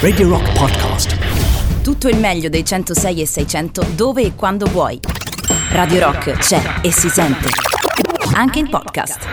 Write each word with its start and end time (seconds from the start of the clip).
Radio 0.00 0.28
Rock 0.28 0.58
Podcast. 0.58 1.16
Tutto 1.82 2.08
il 2.08 2.16
meglio 2.16 2.48
dei 2.48 2.64
106 2.64 3.20
e 3.20 3.26
600 3.26 3.86
dove 3.94 4.22
e 4.22 4.34
quando 4.34 4.66
vuoi. 4.66 4.98
Radio 5.70 6.00
Rock 6.00 6.32
c'è 6.32 6.60
e 6.82 6.90
si 6.90 7.08
sente. 7.08 7.48
Anche 8.34 8.58
in 8.58 8.68
podcast. 8.68 9.24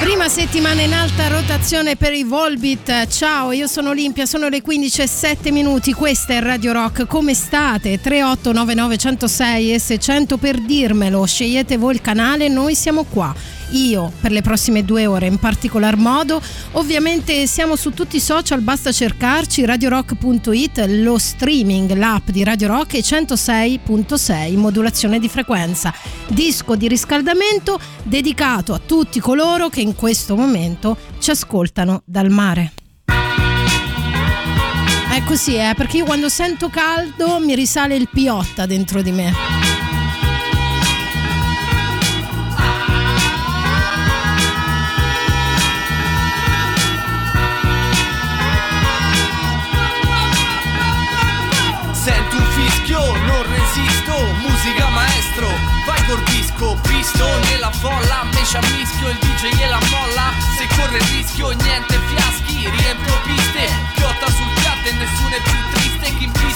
Prima 0.00 0.30
settimana 0.30 0.80
in 0.80 0.94
alta 0.94 1.28
rotazione 1.28 1.96
per 1.96 2.14
i 2.14 2.22
Volbit. 2.22 3.08
Ciao, 3.08 3.52
io 3.52 3.66
sono 3.66 3.90
Olimpia, 3.90 4.24
sono 4.24 4.48
le 4.48 4.62
15 4.62 5.02
e 5.02 5.06
7 5.06 5.50
minuti. 5.50 5.92
Questa 5.92 6.32
è 6.32 6.40
Radio 6.40 6.72
Rock. 6.72 7.06
Come 7.06 7.34
state? 7.34 8.00
3899 8.00 8.96
106 8.96 9.74
e 9.74 9.78
600 9.78 10.38
per 10.38 10.58
dirmelo. 10.62 11.26
Scegliete 11.26 11.76
voi 11.76 11.92
il 11.92 12.00
canale, 12.00 12.48
noi 12.48 12.74
siamo 12.74 13.04
qua 13.04 13.34
io 13.70 14.12
per 14.20 14.32
le 14.32 14.42
prossime 14.42 14.84
due 14.84 15.06
ore 15.06 15.26
in 15.26 15.38
particolar 15.38 15.96
modo. 15.96 16.40
Ovviamente 16.72 17.46
siamo 17.46 17.76
su 17.76 17.90
tutti 17.92 18.16
i 18.16 18.20
social, 18.20 18.60
basta 18.60 18.92
cercarci 18.92 19.64
radiorock.it, 19.64 20.84
lo 20.88 21.18
streaming, 21.18 21.92
l'app 21.94 22.30
di 22.30 22.44
Radio 22.44 22.68
Rock 22.68 22.94
e 22.94 23.00
106.6 23.00 24.56
modulazione 24.56 25.18
di 25.18 25.28
frequenza. 25.28 25.92
Disco 26.26 26.76
di 26.76 26.88
riscaldamento 26.88 27.78
dedicato 28.02 28.74
a 28.74 28.80
tutti 28.84 29.20
coloro 29.20 29.68
che 29.68 29.80
in 29.80 29.94
questo 29.94 30.36
momento 30.36 30.96
ci 31.18 31.30
ascoltano 31.30 32.02
dal 32.04 32.30
mare. 32.30 32.72
È 35.10 35.22
così, 35.24 35.56
eh, 35.56 35.72
perché 35.76 35.96
io 35.96 36.04
quando 36.04 36.28
sento 36.28 36.68
caldo 36.68 37.40
mi 37.40 37.54
risale 37.54 37.96
il 37.96 38.08
piotta 38.12 38.66
dentro 38.66 39.02
di 39.02 39.10
me. 39.10 39.77
Disco 56.58 56.76
Visto 56.88 57.24
nella 57.50 57.70
folla, 57.70 58.24
me 58.24 58.44
ci 58.44 58.58
mischio 58.72 59.08
Il 59.10 59.18
DJ 59.18 59.54
gliela 59.56 59.78
molla 59.90 60.32
Se 60.56 60.66
corre 60.74 60.96
il 60.96 61.04
rischio, 61.04 61.50
niente 61.50 61.98
fiaschi 62.08 62.68
Riempio 62.68 63.14
piste, 63.24 63.68
piotta 63.94 64.26
sul 64.30 64.48
piatto 64.54 64.88
E 64.88 64.92
nessuno 64.92 65.34
è 65.36 65.42
più 65.42 65.58
triste 65.72 65.88
Veste 65.98 66.47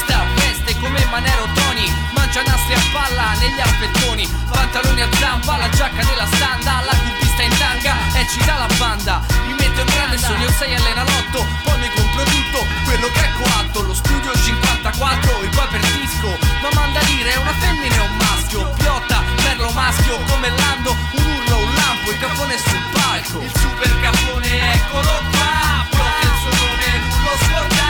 come 0.82 1.06
Manero 1.06 1.46
Tony. 1.54 1.86
Mangia 2.12 2.42
nastri 2.42 2.74
a 2.74 2.82
palla 2.92 3.32
negli 3.38 3.60
alpettoni 3.60 4.28
Pantaloni 4.50 5.00
a 5.00 5.08
zampa, 5.18 5.56
la 5.56 5.68
giacca 5.70 6.02
della 6.04 6.26
standa. 6.26 6.82
La 6.82 6.96
cubista 6.98 7.42
in 7.42 7.56
tanga 7.56 7.94
e 8.18 8.26
ci 8.28 8.44
dà 8.44 8.56
la 8.56 8.68
banda. 8.76 9.22
Mi 9.46 9.54
metto 9.54 9.80
in 9.80 9.86
grande 9.86 10.18
sogno 10.18 10.50
6 10.50 10.74
allena 10.74 11.04
l'otto. 11.04 11.46
Poi 11.62 11.78
mi 11.78 11.88
compro 11.94 12.24
tutto 12.24 12.66
quello 12.84 13.08
che 13.14 13.22
è 13.22 13.30
coatto. 13.38 13.82
Lo 13.82 13.94
studio 13.94 14.32
54 14.34 15.40
e 15.42 15.48
poi 15.48 15.66
per 15.70 15.80
disco. 15.80 16.36
Ma 16.60 16.68
manda 16.74 17.00
dire 17.04 17.32
è 17.32 17.36
una 17.36 17.54
femmina 17.54 17.94
e 17.94 18.00
un 18.00 18.16
maschio. 18.16 18.70
Piotta 18.76 19.22
merlo 19.44 19.70
maschio 19.70 20.18
come 20.26 20.50
Lando. 20.50 20.90
Un 20.90 21.24
urlo, 21.24 21.56
un 21.58 21.74
lampo, 21.74 22.10
il 22.10 22.18
capone 22.18 22.58
sul 22.58 22.82
palco. 22.92 23.40
Il 23.40 23.52
super 23.54 24.00
capone, 24.00 24.74
eccolo 24.74 25.10
qua 25.30 25.62
Blocca 26.02 26.20
il 26.22 26.38
suo 26.40 26.66
nome, 26.66 26.98
non 26.98 27.22
lo 27.22 27.36
scorda 27.44 27.81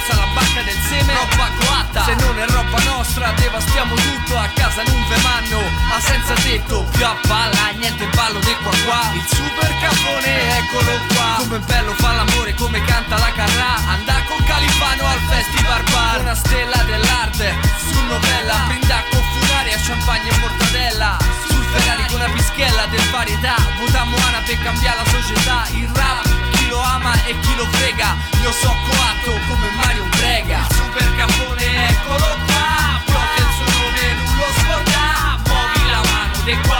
Di 0.00 0.06
corsa 0.06 0.12
alla 0.12 0.32
banca 0.32 0.62
del 0.62 0.78
seme, 0.88 1.12
roba 1.12 1.48
coatta. 1.60 2.04
Se 2.04 2.14
non 2.24 2.38
è 2.38 2.46
roba 2.46 2.78
nostra, 2.84 3.32
devastiamo 3.32 3.94
tutto. 3.94 4.38
A 4.38 4.48
casa 4.54 4.82
non 4.82 5.04
ve 5.08 5.16
manno. 5.20 5.60
Ma 5.88 6.00
senza 6.00 6.32
tetto, 6.34 6.84
più 6.92 7.04
a 7.04 7.16
palla, 7.26 7.68
niente 7.76 8.06
ballo 8.14 8.38
del 8.38 8.56
qua 8.62 8.72
qua. 8.86 9.10
Il 9.12 9.26
super 9.28 9.70
capone, 9.80 10.58
eccolo 10.58 10.98
qua. 11.12 11.34
Come 11.38 11.58
bello 11.58 11.92
fa 11.94 12.12
l'amore, 12.12 12.54
come 12.54 12.82
canta 12.84 13.18
la 13.18 13.32
carrà. 13.32 13.76
Andà 13.88 14.22
con 14.26 14.42
Califano 14.44 15.04
al 15.06 15.20
festival 15.28 15.82
bar. 15.90 16.20
Una 16.20 16.34
stella 16.34 16.82
dell'arte, 16.84 17.54
su 17.76 18.00
novella 18.04 18.64
Brinda 18.68 19.04
con 19.10 19.22
funaria, 19.32 19.76
champagne 19.84 20.30
e 20.30 20.38
mortadella. 20.38 21.18
Sul 21.46 21.64
Ferrari 21.64 22.04
con 22.06 22.20
una 22.20 22.30
pischella 22.30 22.86
del 22.86 23.10
varietà. 23.10 23.56
Votammo 23.78 24.16
Ana 24.16 24.40
per 24.46 24.58
cambiare 24.62 24.96
la 24.96 25.10
società. 25.10 25.66
Il 25.72 25.90
rap 25.92 26.39
lo 26.70 26.80
ama 26.80 27.12
e 27.26 27.38
chi 27.40 27.54
lo 27.56 27.66
frega? 27.66 28.16
Io 28.42 28.52
so 28.52 28.68
coatto 28.68 29.32
come 29.48 29.70
Mario 29.74 30.04
Brega. 30.16 30.66
Il 30.70 30.74
super 30.76 31.16
capone, 31.16 31.88
eccolo 31.88 32.26
qua 32.46 33.02
Blocca 33.06 33.40
il 33.42 33.50
suo 33.56 33.68
nome, 33.78 34.02
non 34.14 34.36
lo 34.38 34.48
scorda 34.60 35.38
Muovi 35.46 35.90
la 35.90 36.00
mano 36.10 36.44
di 36.44 36.56
qua 36.66 36.79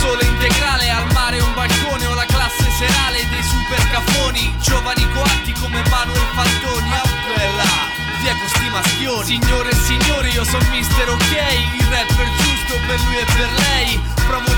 sole 0.00 0.24
integrale 0.24 0.90
al 0.90 1.06
mare 1.12 1.40
un 1.40 1.52
balcone 1.52 2.06
O 2.06 2.14
la 2.14 2.24
classe 2.24 2.64
serale 2.78 3.20
dei 3.28 3.44
super 3.44 3.82
cafoni 3.90 4.52
Giovani 4.60 5.06
coatti 5.12 5.52
come 5.52 5.82
Manuel 5.88 6.28
Fantoni 6.34 6.90
Ah 6.92 7.08
bella 7.36 7.98
Via 8.20 8.34
con 8.36 8.48
maschioni. 8.70 9.24
Signore 9.24 9.70
e 9.70 9.74
signori 9.74 10.30
io 10.30 10.44
sono 10.44 10.64
mister 10.70 11.08
ok 11.08 11.32
Il 11.78 11.86
rapper 11.88 12.28
giusto 12.36 12.74
per 12.86 13.00
lui 13.06 13.16
e 13.16 13.24
per 13.24 13.50
lei. 13.64 14.00
Provo 14.26 14.52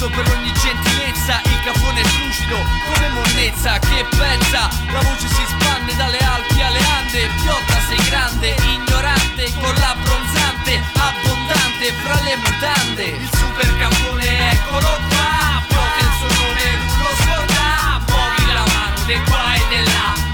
disgusto 0.00 0.08
per 0.10 0.32
ogni 0.32 0.52
gentilezza 0.54 1.40
Il 1.44 1.60
cafone 1.62 2.00
è 2.00 2.04
lucido 2.24 2.56
come 2.92 3.08
monnezza. 3.10 3.78
Che 3.78 4.06
pensa 4.16 4.68
La 4.92 5.00
voce 5.00 5.28
si 5.28 5.44
spande 5.46 5.94
dalle 5.96 6.18
Alpi 6.18 6.62
alle 6.62 6.80
Ande. 6.96 7.28
Piotta 7.42 7.78
sei 7.86 8.00
grande, 8.08 8.54
ignorante 8.64 9.52
Con 9.60 9.74
la 9.74 9.94
bronzante, 10.02 10.80
abbondante 10.96 11.92
Fra 12.02 12.20
le 12.22 12.36
mutande. 12.36 13.04
Il 13.04 13.28
super 13.36 13.78
cafone 13.78 14.52
eccolo 14.52 14.88
qua 15.08 15.62
Piotta 15.68 16.00
il 16.00 16.12
suo 16.18 16.30
nome 16.40 16.64
non 16.88 16.98
lo 16.98 17.14
scorda. 17.20 18.00
Muovi 18.08 18.52
la 18.52 18.64
mano 18.72 19.04
di 19.04 19.20
qua 19.28 19.54
e 19.54 19.62
di 19.68 19.84
là 19.84 20.29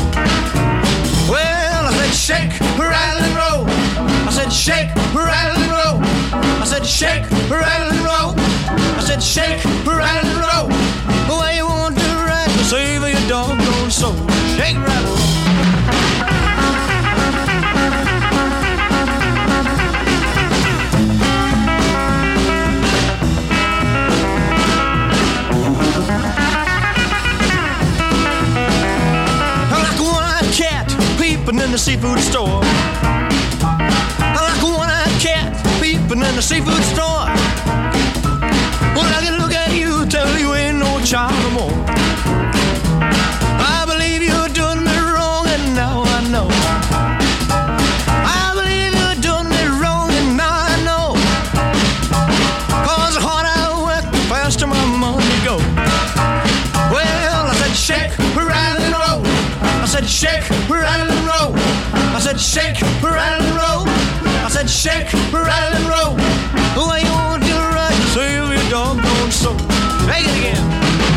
Well, 1.32 1.82
I 1.88 1.92
said 1.96 2.12
shake, 2.12 2.60
rattle 2.76 3.24
and 3.24 3.34
roll. 3.40 3.64
I 4.28 4.30
said 4.36 4.52
shake, 4.52 4.92
rattle 5.16 5.62
and 5.64 5.72
roll. 5.80 5.96
I 6.60 6.66
said 6.66 6.84
shake, 6.84 7.24
rattle 7.48 7.88
and 7.88 8.04
roll. 8.04 8.37
I 8.70 9.00
said 9.00 9.22
shake, 9.22 9.64
rattle 9.86 10.30
roll. 10.44 10.68
The 11.28 11.36
way 11.40 11.56
you 11.56 11.66
want 11.66 11.96
to 11.96 12.10
ride 12.28 12.50
save 12.64 13.02
your 13.02 13.28
doggone 13.28 13.90
soul. 13.90 14.14
Shake, 14.56 14.76
rattle, 14.76 15.14
roll. 15.14 15.28
peeping 31.48 31.64
in 31.64 31.72
the 31.72 31.78
seafood 31.78 32.18
store. 32.20 32.60
I 33.60 34.38
like 34.48 34.62
a 34.62 34.78
one-eyed 34.78 35.20
cat 35.20 35.56
peeping 35.80 36.22
in 36.22 36.36
the 36.36 36.42
seafood 36.42 36.82
store. 36.82 37.27
Well, 38.98 39.06
I 39.14 39.22
can 39.22 39.38
look 39.38 39.52
at 39.52 39.70
you, 39.72 40.04
tell 40.06 40.36
you 40.36 40.54
ain't 40.54 40.78
no 40.78 40.98
child 41.04 41.32
no 41.44 41.50
more. 41.58 41.72
I 43.76 43.84
believe 43.86 44.22
you're 44.26 44.48
doing 44.48 44.82
me 44.82 44.96
wrong, 45.14 45.46
and 45.46 45.76
now 45.76 46.02
I 46.02 46.20
know. 46.34 46.48
I 46.50 48.50
believe 48.58 48.92
you're 48.98 49.20
doing 49.22 49.48
me 49.54 49.62
wrong, 49.78 50.10
and 50.10 50.36
now 50.36 50.50
I 50.50 50.74
know. 50.82 51.14
Cause 52.86 53.14
the 53.14 53.22
harder 53.22 53.54
I 53.54 53.70
work, 53.86 54.02
the 54.10 54.18
faster 54.26 54.66
my 54.66 54.82
money. 54.98 55.22
Well, 56.90 57.46
I 57.46 57.54
said 57.54 57.76
shake, 57.86 58.18
rattle 58.34 58.82
and 58.82 58.98
roll. 58.98 59.22
I 59.62 59.86
said 59.86 60.10
shake, 60.10 60.42
rattle 60.68 61.06
and 61.06 61.22
roll. 61.30 61.54
I 62.16 62.18
said 62.18 62.40
shake, 62.40 62.80
roll. 63.00 63.86
I 64.42 64.48
said 64.50 64.68
shake, 64.68 65.12
roll. 65.32 66.18
Soul. 69.30 69.54
Make 70.06 70.24
it 70.24 70.38
again. 70.38 71.07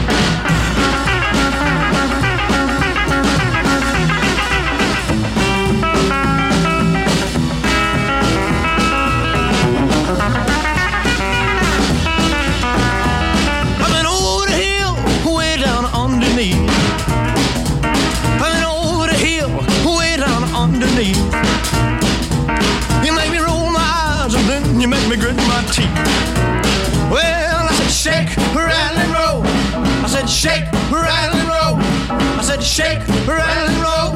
Shake, 32.71 33.01
rattle 33.25 33.67
and 33.67 33.81
roll. 33.81 34.11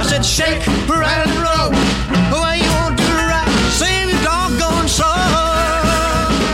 I 0.00 0.02
said 0.02 0.22
shake, 0.22 0.62
rattle 0.86 1.32
and 1.32 1.38
roll. 1.40 1.70
The 2.30 2.38
way 2.38 2.58
you 2.58 2.70
want 2.82 2.98
to 2.98 3.04
ride, 3.04 3.48
save 3.70 4.10
your 4.10 4.22
doggone 4.22 4.86
soul. 4.86 5.06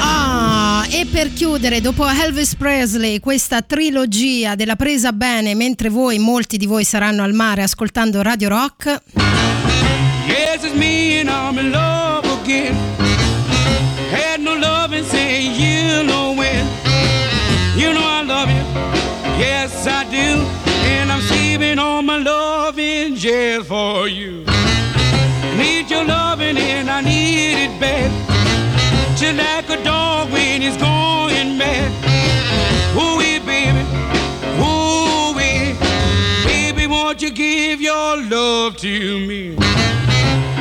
Ah, 0.00 0.86
e 0.88 1.04
per 1.06 1.32
chiudere, 1.32 1.80
dopo 1.80 2.06
Elvis 2.06 2.54
Presley, 2.54 3.18
questa 3.18 3.60
trilogia 3.60 4.54
della 4.54 4.76
presa 4.76 5.12
bene, 5.12 5.54
mentre 5.56 5.88
voi, 5.88 6.18
molti 6.18 6.56
di 6.56 6.66
voi 6.66 6.84
saranno 6.84 7.24
al 7.24 7.32
mare 7.32 7.62
ascoltando 7.64 8.22
Radio 8.22 8.48
Rock, 8.48 9.00
Yes, 10.28 10.62
it's 10.62 10.74
me 10.74 11.18
and 11.18 11.28
I'm 11.28 11.58
in 11.58 11.72
love 11.72 12.24
again. 12.40 12.76
Jail 23.52 23.64
for 23.64 24.08
you. 24.08 24.44
Need 25.56 25.90
your 25.90 26.04
loving 26.04 26.56
and 26.56 26.88
I 26.88 27.00
need 27.00 27.56
it 27.64 27.80
bad. 27.80 28.10
Just 29.16 29.36
like 29.36 29.68
a 29.68 29.82
dog 29.84 30.30
when 30.32 30.62
he's 30.62 30.76
going 30.76 31.58
mad. 31.58 31.90
Ooh, 32.96 33.18
baby. 33.44 33.82
Ooh, 34.60 35.34
baby, 36.44 36.86
won't 36.86 37.20
you 37.20 37.30
give 37.30 37.80
your 37.80 38.22
love 38.22 38.76
to 38.78 39.26
me? 39.28 39.56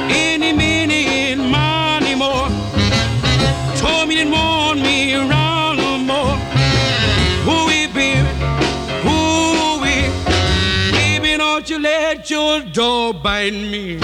any 0.10 0.52
minute 0.52 1.38
money 1.38 2.16
more. 2.16 2.50
Told 3.78 4.10
me 4.10 4.16
didn't 4.16 4.34
want 4.34 4.61
don't 11.62 11.70
you 11.70 11.80
let 11.80 12.28
your 12.32 12.62
door 12.62 13.14
bind 13.14 13.72
me. 13.72 14.00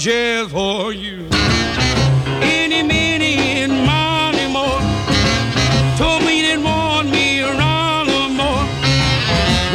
Jail 0.00 0.48
for 0.48 0.94
you. 0.94 1.28
Any 2.40 2.82
minute 2.82 3.38
and 3.60 3.84
money 3.84 4.46
more. 4.50 4.80
Told 5.98 6.24
me 6.24 6.40
didn't 6.40 6.64
want 6.64 7.10
me 7.10 7.42
around 7.42 8.06
no 8.06 8.30
more. 8.30 8.64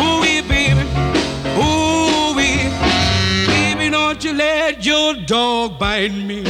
Ooh, 0.01 0.21
baby. 0.23 0.81
Ooh, 1.61 2.33
baby, 3.45 3.91
don't 3.91 4.23
you 4.23 4.33
let 4.33 4.83
your 4.83 5.13
dog 5.27 5.77
bite 5.77 6.11
me. 6.11 6.43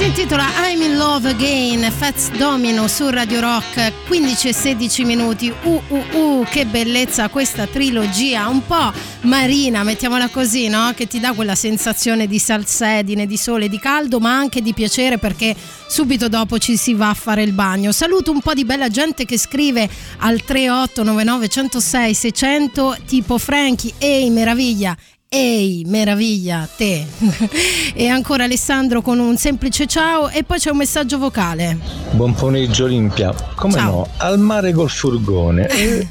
Si 0.00 0.06
intitola 0.06 0.46
I'm 0.62 0.80
in 0.80 0.96
Love 0.96 1.28
Again, 1.28 1.92
Fats 1.92 2.30
Domino 2.30 2.88
su 2.88 3.10
Radio 3.10 3.38
Rock, 3.40 3.92
15 4.06 4.48
e 4.48 4.52
16 4.54 5.04
minuti. 5.04 5.52
Uh, 5.62 5.82
uh, 5.88 6.16
uh, 6.16 6.44
che 6.48 6.64
bellezza 6.64 7.28
questa 7.28 7.66
trilogia, 7.66 8.48
un 8.48 8.64
po' 8.64 8.90
marina, 9.22 9.82
mettiamola 9.82 10.28
così, 10.28 10.68
no? 10.68 10.92
Che 10.96 11.06
ti 11.06 11.20
dà 11.20 11.34
quella 11.34 11.54
sensazione 11.54 12.26
di 12.26 12.38
salsedine, 12.38 13.26
di 13.26 13.36
sole, 13.36 13.68
di 13.68 13.78
caldo, 13.78 14.20
ma 14.20 14.34
anche 14.34 14.62
di 14.62 14.72
piacere 14.72 15.18
perché 15.18 15.54
subito 15.86 16.30
dopo 16.30 16.56
ci 16.56 16.78
si 16.78 16.94
va 16.94 17.10
a 17.10 17.14
fare 17.14 17.42
il 17.42 17.52
bagno. 17.52 17.92
Saluto 17.92 18.30
un 18.30 18.40
po' 18.40 18.54
di 18.54 18.64
bella 18.64 18.88
gente 18.88 19.26
che 19.26 19.36
scrive 19.36 19.86
al 20.20 20.42
3899 20.42 21.48
106 21.48 22.14
600 22.14 22.96
tipo 23.04 23.36
Frankie, 23.36 23.92
ehi 23.98 24.30
meraviglia. 24.30 24.96
Ehi, 25.40 25.84
meraviglia, 25.86 26.68
te. 26.76 27.06
e 27.94 28.08
ancora 28.08 28.42
Alessandro 28.42 29.00
con 29.00 29.20
un 29.20 29.36
semplice 29.36 29.86
ciao 29.86 30.28
e 30.28 30.42
poi 30.42 30.58
c'è 30.58 30.70
un 30.70 30.78
messaggio 30.78 31.18
vocale. 31.18 31.78
Buon 32.10 32.34
pomeriggio 32.34 32.86
Olimpia. 32.86 33.32
Come 33.54 33.74
Ciao. 33.74 33.90
no? 33.92 34.08
Al 34.16 34.40
mare 34.40 34.72
col 34.72 34.90
furgone. 34.90 35.68
Eh, 35.80 36.08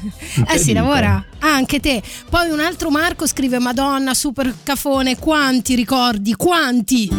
Eh 0.54 0.58
si 0.58 0.72
lavora? 0.72 1.22
Ah, 1.40 1.52
anche 1.52 1.80
te. 1.80 2.02
Poi 2.30 2.48
un 2.48 2.60
altro 2.60 2.88
Marco 2.88 3.26
scrive 3.26 3.58
Madonna, 3.58 4.14
super 4.14 4.54
cafone, 4.62 5.18
quanti 5.18 5.74
ricordi, 5.74 6.34
quanti? 6.34 7.10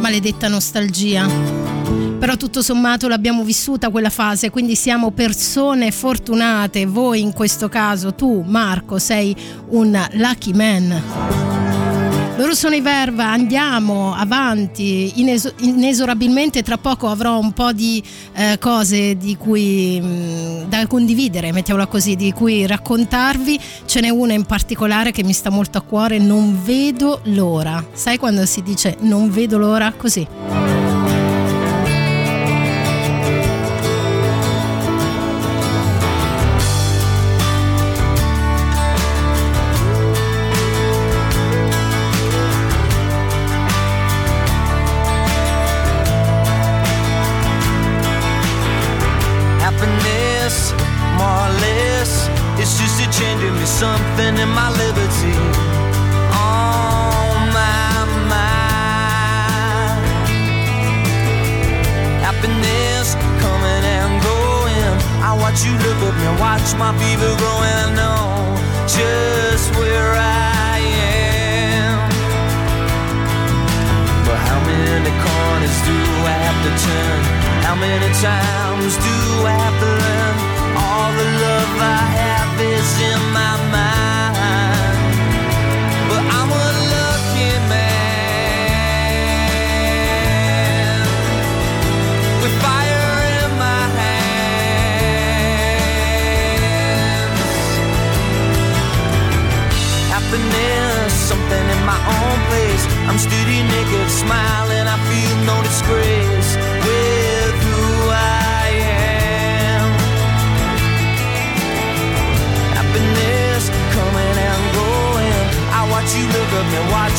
Maledetta 0.00 0.48
nostalgia. 0.48 1.28
Però 2.20 2.36
tutto 2.36 2.60
sommato 2.60 3.08
l'abbiamo 3.08 3.42
vissuta 3.44 3.88
quella 3.88 4.10
fase, 4.10 4.50
quindi 4.50 4.74
siamo 4.74 5.10
persone 5.10 5.90
fortunate. 5.90 6.84
Voi 6.84 7.22
in 7.22 7.32
questo 7.32 7.70
caso, 7.70 8.14
tu 8.14 8.44
Marco, 8.46 8.98
sei 8.98 9.34
un 9.70 9.98
lucky 10.12 10.52
man. 10.52 11.02
Loro 12.36 12.54
sono 12.54 12.74
i 12.74 12.82
Verva, 12.82 13.30
andiamo 13.30 14.14
avanti 14.14 15.18
ineso- 15.20 15.54
inesorabilmente. 15.60 16.62
Tra 16.62 16.76
poco 16.76 17.08
avrò 17.08 17.38
un 17.38 17.52
po' 17.52 17.72
di 17.72 18.02
eh, 18.34 18.58
cose 18.58 19.16
di 19.16 19.36
cui 19.38 19.98
mh, 19.98 20.68
da 20.68 20.86
condividere, 20.86 21.52
mettiamola 21.52 21.86
così, 21.86 22.16
di 22.16 22.32
cui 22.32 22.66
raccontarvi. 22.66 23.58
Ce 23.86 24.00
n'è 24.00 24.10
una 24.10 24.34
in 24.34 24.44
particolare 24.44 25.10
che 25.10 25.24
mi 25.24 25.32
sta 25.32 25.48
molto 25.48 25.78
a 25.78 25.80
cuore. 25.80 26.18
Non 26.18 26.62
vedo 26.62 27.20
l'ora. 27.24 27.82
Sai 27.94 28.18
quando 28.18 28.44
si 28.44 28.62
dice 28.62 28.96
non 29.00 29.30
vedo 29.30 29.56
l'ora? 29.56 29.90
Così. 29.96 30.69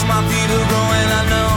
Watch 0.01 0.07
my 0.07 0.21
fever 0.29 0.63
growing. 0.69 1.09
I 1.11 1.23
know 1.29 1.53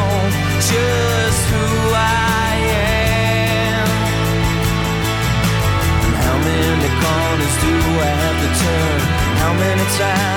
just 0.58 1.40
who 1.50 1.64
I 1.94 2.56
am. 2.76 3.88
And 6.04 6.14
how 6.24 6.38
many 6.38 6.88
corners 7.02 7.56
do 7.62 7.72
I 8.00 8.12
have 8.22 8.38
to 8.42 8.50
turn? 8.60 9.00
How 9.38 9.52
many 9.54 9.84
times 9.98 10.33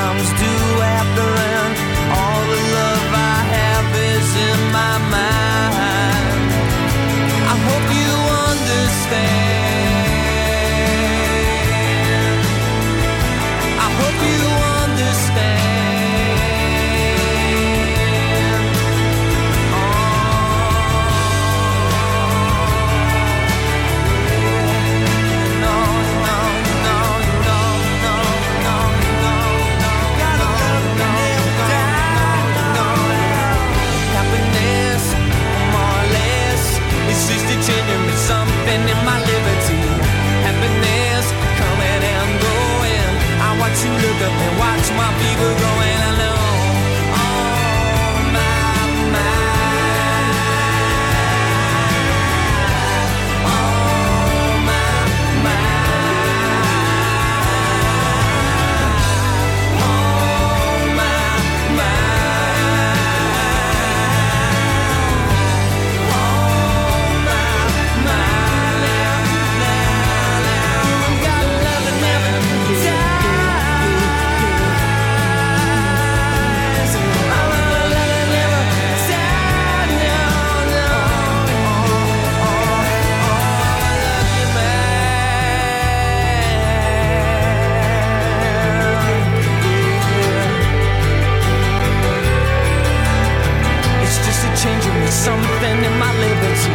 something 95.27 95.77
in 95.83 95.95
my 95.99 96.11
liberty. 96.23 96.73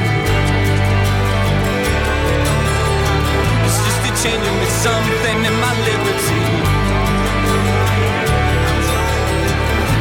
It's 3.64 3.78
just 3.86 4.02
a 4.10 4.12
change 4.22 4.44
of 4.50 4.54
me, 4.60 4.68
something 4.86 5.38
in 5.48 5.56
my 5.64 5.72
liberty. 5.88 6.40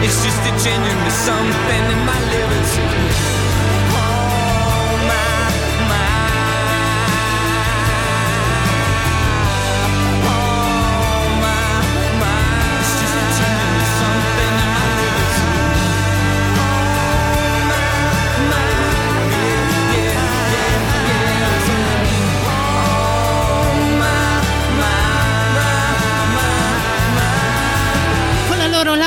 It's 0.06 0.18
just 0.26 0.42
a 0.50 0.54
change 0.64 0.88
of 0.94 0.98
me, 1.04 1.12
something 1.28 1.84
in 1.96 2.02
my 2.10 2.20
liberty. 2.34 3.01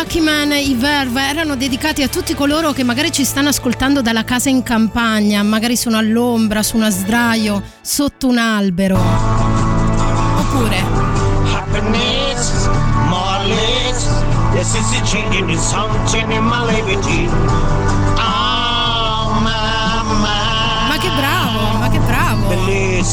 Lucky 0.05 0.21
Man, 0.21 0.53
i 0.53 0.75
Verve 0.75 1.23
erano 1.23 1.57
dedicati 1.57 2.03
a 2.03 2.09
tutti 2.09 2.35
coloro 2.35 2.73
che 2.73 2.83
magari 2.83 3.11
ci 3.11 3.25
stanno 3.25 3.49
ascoltando 3.49 4.03
dalla 4.03 4.23
casa 4.23 4.51
in 4.51 4.63
campagna, 4.63 5.43
magari 5.43 5.77
sono 5.77 5.97
all'ombra, 5.97 6.63
su 6.63 6.77
uno 6.77 6.91
sdraio, 6.91 7.63
sotto 7.81 8.27
un 8.29 8.37
albero. 8.37 8.99
Oppure 10.41 10.79
happiness, 11.55 12.69
more 13.09 13.39
or 13.39 13.47
less. 13.47 13.83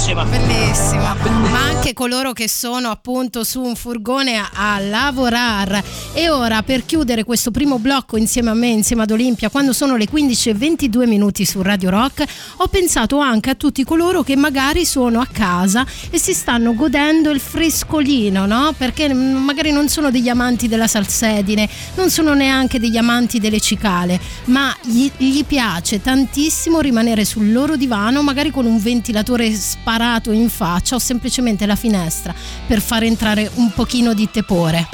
bellissima. 0.01 0.25
bellissima. 0.25 1.15
Ma 1.51 1.62
anche 1.62 1.93
coloro 1.93 2.34
che 2.34 2.50
sono 2.50 2.89
appunto 2.89 3.43
su 3.43 3.62
un 3.62 3.75
furgone 3.75 4.38
a, 4.38 4.50
a 4.53 4.79
lavorare. 4.79 5.84
E 6.13 6.29
ora 6.29 6.63
per 6.63 6.86
chiudere 6.86 7.24
questo 7.24 7.51
primo 7.51 7.77
blocco 7.77 8.17
insieme 8.17 8.50
a 8.50 8.53
me, 8.53 8.67
insieme 8.67 9.03
ad 9.03 9.12
Olimpia, 9.12 9.50
quando 9.50 9.74
sono 9.74 9.96
le 9.96 10.08
15 10.08 10.50
e 10.50 10.53
22 10.53 11.05
minuti 11.05 11.46
su 11.46 11.62
Radio 11.62 11.91
Rock, 11.91 12.24
ho 12.58 12.67
pensato 12.67 13.20
anche 13.20 13.51
a 13.51 13.55
tutti 13.55 13.84
coloro 13.84 14.24
che 14.24 14.36
magari 14.36 14.86
sono 14.86 15.20
a 15.20 15.27
casa 15.31 15.86
e 16.10 16.17
si 16.17 16.34
stanno 16.34 16.74
godendo 16.74 17.29
il 17.29 17.39
frescolino, 17.39 18.46
no? 18.46 18.74
Perché 18.75 19.13
magari 19.13 19.72
non 19.72 19.88
sono 19.88 20.10
degli 20.10 20.29
amanti 20.29 20.67
della 20.67 20.88
salsedine, 20.88 21.70
non 21.96 22.10
sono 22.10 22.34
neanche 22.34 22.79
degli 22.79 22.98
amanti 22.98 23.39
delle 23.39 23.60
cicale, 23.60 24.20
ma 24.46 24.75
gli, 24.84 25.10
gli 25.17 25.43
piace 25.46 26.01
tantissimo 26.01 26.79
rimanere 26.79 27.24
sul 27.24 27.51
loro 27.51 27.75
divano, 27.75 28.24
magari 28.24 28.50
con 28.50 28.65
un 28.65 28.79
ventilatore 28.79 29.53
spazio 29.53 29.90
sparato 29.91 30.31
in 30.31 30.50
faccia 30.50 30.95
o 30.95 31.00
semplicemente 31.00 31.65
la 31.65 31.75
finestra 31.75 32.33
per 32.65 32.79
far 32.79 33.03
entrare 33.03 33.51
un 33.55 33.74
pochino 33.74 34.13
di 34.13 34.29
tepore. 34.31 34.88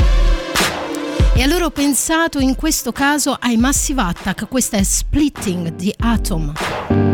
E 1.35 1.43
allora 1.43 1.65
ho 1.65 1.69
pensato 1.69 2.39
in 2.39 2.55
questo 2.55 2.91
caso 2.91 3.37
ai 3.39 3.57
Massive 3.57 4.01
Attack, 4.01 4.47
questa 4.47 4.77
è 4.77 4.83
Splitting 4.83 5.75
di 5.75 5.93
Atom. 5.99 7.06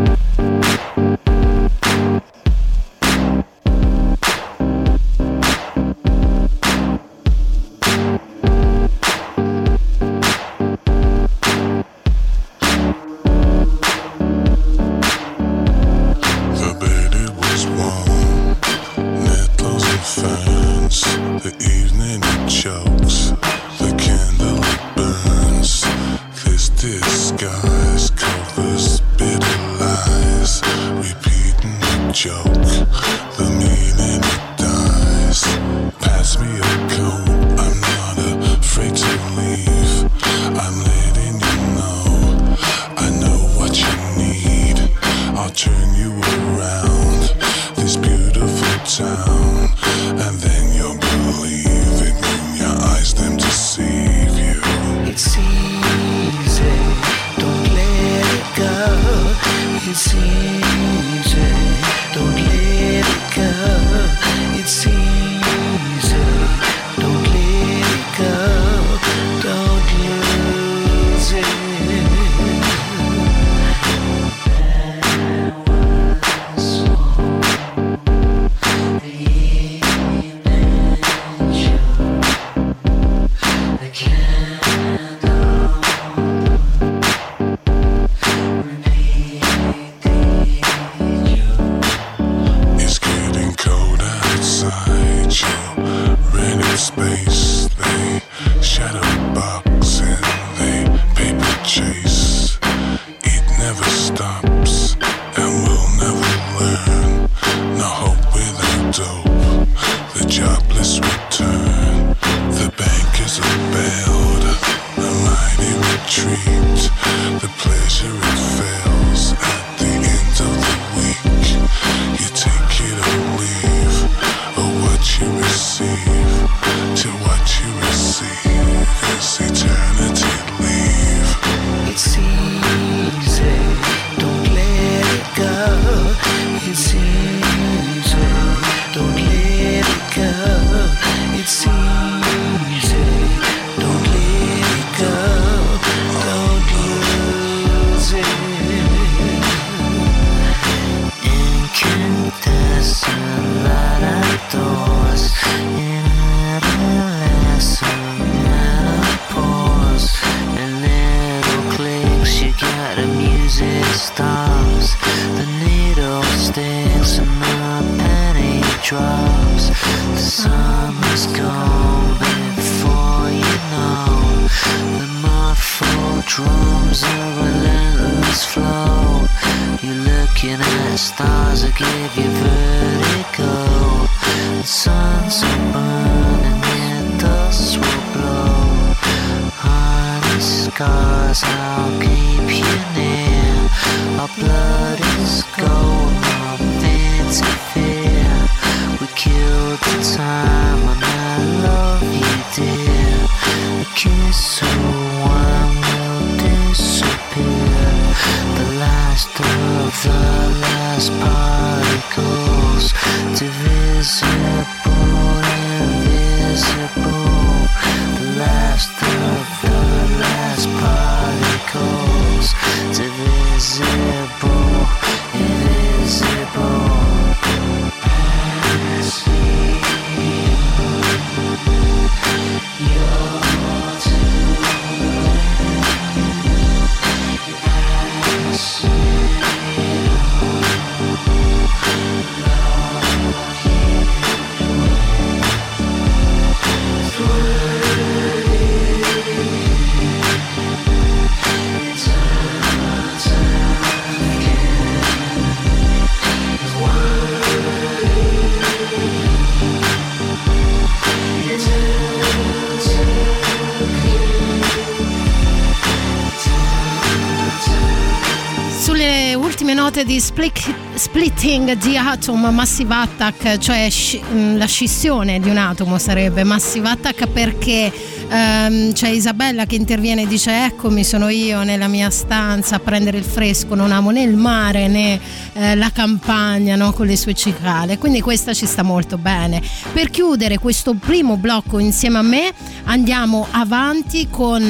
Di 270.04 270.20
Split- 270.20 270.74
Splitting 270.94 271.76
the 271.78 271.96
Atom 271.96 272.48
Massive 272.52 272.94
Attack, 272.94 273.58
cioè 273.58 273.88
sci- 273.90 274.20
mh, 274.20 274.56
la 274.56 274.66
scissione 274.66 275.40
di 275.40 275.48
un 275.48 275.56
atomo 275.56 275.98
sarebbe 275.98 276.44
Massive 276.44 276.88
Attack 276.88 277.26
perché 277.28 277.92
ehm, 278.28 278.92
c'è 278.92 279.08
Isabella 279.08 279.64
che 279.64 279.74
interviene 279.74 280.22
e 280.22 280.26
dice 280.26 280.66
eccomi 280.66 281.04
sono 281.04 281.28
io 281.28 281.62
nella 281.62 281.88
mia 281.88 282.10
stanza 282.10 282.76
a 282.76 282.78
prendere 282.78 283.18
il 283.18 283.24
fresco, 283.24 283.74
non 283.74 283.92
amo 283.92 284.10
né 284.10 284.22
il 284.22 284.36
mare 284.36 284.88
né 284.88 285.18
eh, 285.54 285.74
la 285.74 285.90
campagna 285.90 286.76
no, 286.76 286.92
con 286.92 287.06
le 287.06 287.16
sue 287.16 287.34
cicale, 287.34 287.98
quindi 287.98 288.20
questa 288.20 288.52
ci 288.52 288.66
sta 288.66 288.82
molto 288.82 289.16
bene. 289.16 289.62
Per 289.92 290.10
chiudere 290.10 290.58
questo 290.58 290.94
primo 290.94 291.36
blocco 291.36 291.78
insieme 291.78 292.18
a 292.18 292.22
me 292.22 292.52
andiamo 292.84 293.46
avanti 293.50 294.28
con 294.30 294.62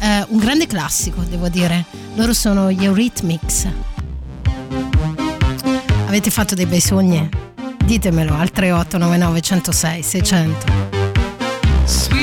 eh, 0.00 0.24
un 0.28 0.38
grande 0.38 0.66
classico, 0.66 1.22
devo 1.22 1.48
dire. 1.48 1.84
Loro 2.14 2.32
sono 2.32 2.70
gli 2.70 2.84
Eurythmics. 2.84 3.49
Avete 6.10 6.32
fatto 6.32 6.56
dei 6.56 6.66
bei 6.66 6.80
sogni? 6.80 7.28
Ditemelo 7.84 8.34
al 8.34 8.50
3899 8.50 9.40
106 9.40 10.02
600. 10.02 12.19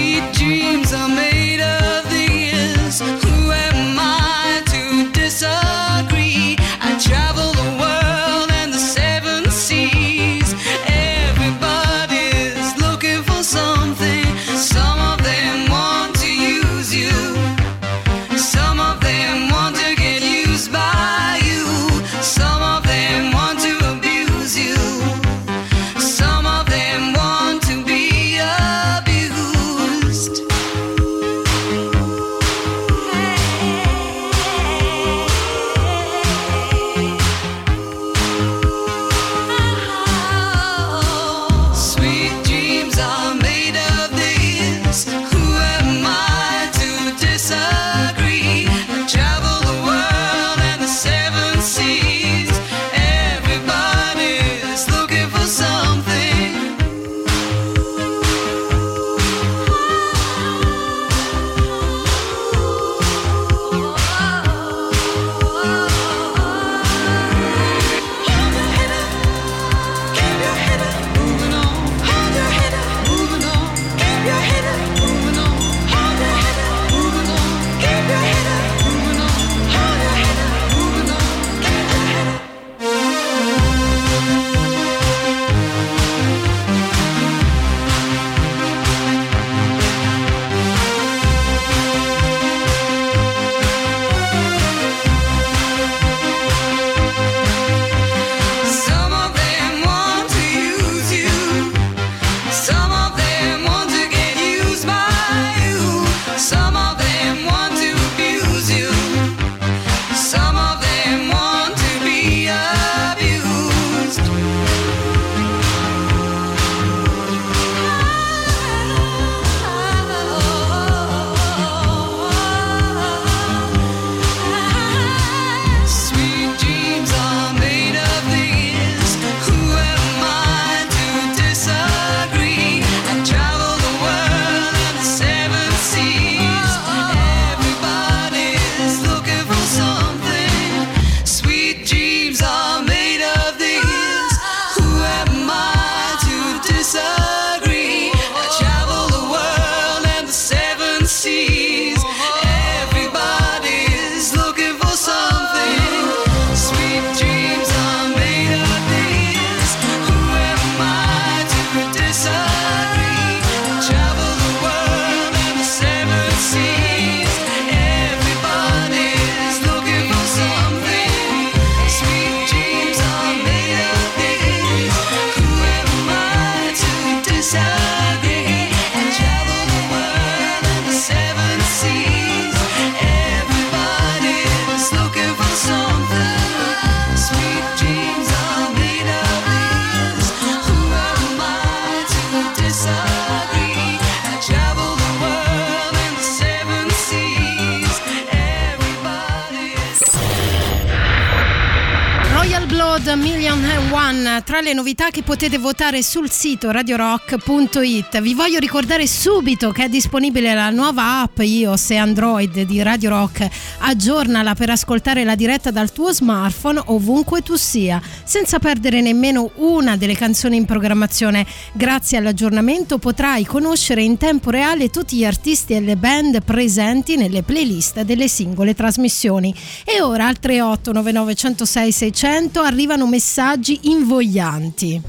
Million 203.58 203.78
and 203.80 203.92
One 203.92 204.44
tra 204.44 204.62
le 204.62 204.74
novità 204.74 205.10
che 205.10 205.24
potete 205.24 205.58
votare 205.58 206.04
sul 206.04 206.30
sito 206.30 206.70
radiorock.it. 206.70 208.20
Vi 208.20 208.34
voglio 208.34 208.60
ricordare 208.60 209.08
subito 209.08 209.72
che 209.72 209.86
è 209.86 209.90
disponibile 209.90 210.54
la 210.54 210.70
nuova 210.70 211.22
app 211.22 211.40
iOS 211.40 211.92
e 211.92 211.96
Android 211.96 212.62
di 212.62 212.82
Radio 212.84 213.10
Rock. 213.10 213.48
Aggiornala 213.80 214.54
per 214.54 214.70
ascoltare 214.70 215.24
la 215.24 215.36
diretta 215.36 215.72
dal 215.72 215.92
tuo 215.92 216.12
smartphone 216.12 216.82
ovunque 216.86 217.42
tu 217.42 217.56
sia, 217.56 218.02
senza 218.24 218.60
perdere 218.60 219.02
nemmeno 219.02 219.50
una 219.56 219.98
delle 219.98 220.16
canzoni 220.16 220.58
in 220.58 220.66
programmazione. 220.66 221.46
Grazie 221.74 222.18
all'aggiornamento 222.18 223.00
potrai 223.00 223.46
conoscere 223.46 224.04
in 224.04 224.18
tempo 224.18 224.52
reale 224.52 224.90
tutti 224.90 225.18
gli 225.18 225.26
artisti 225.26 225.74
e 225.74 225.80
le 225.80 225.96
band 225.96 226.44
presenti 226.44 227.16
nelle 227.16 227.44
playlist 227.44 228.02
delle 228.02 228.28
singole 228.28 228.76
trasmissioni. 228.76 229.54
E 229.84 230.02
ora 230.02 230.28
al 230.28 230.38
38 230.38 230.92
99 230.92 231.36
106 231.36 231.92
600 231.92 232.62
arrivano 232.62 233.08
messaggi 233.08 233.46
messaggi 233.48 233.80
invoglianti. 233.84 235.02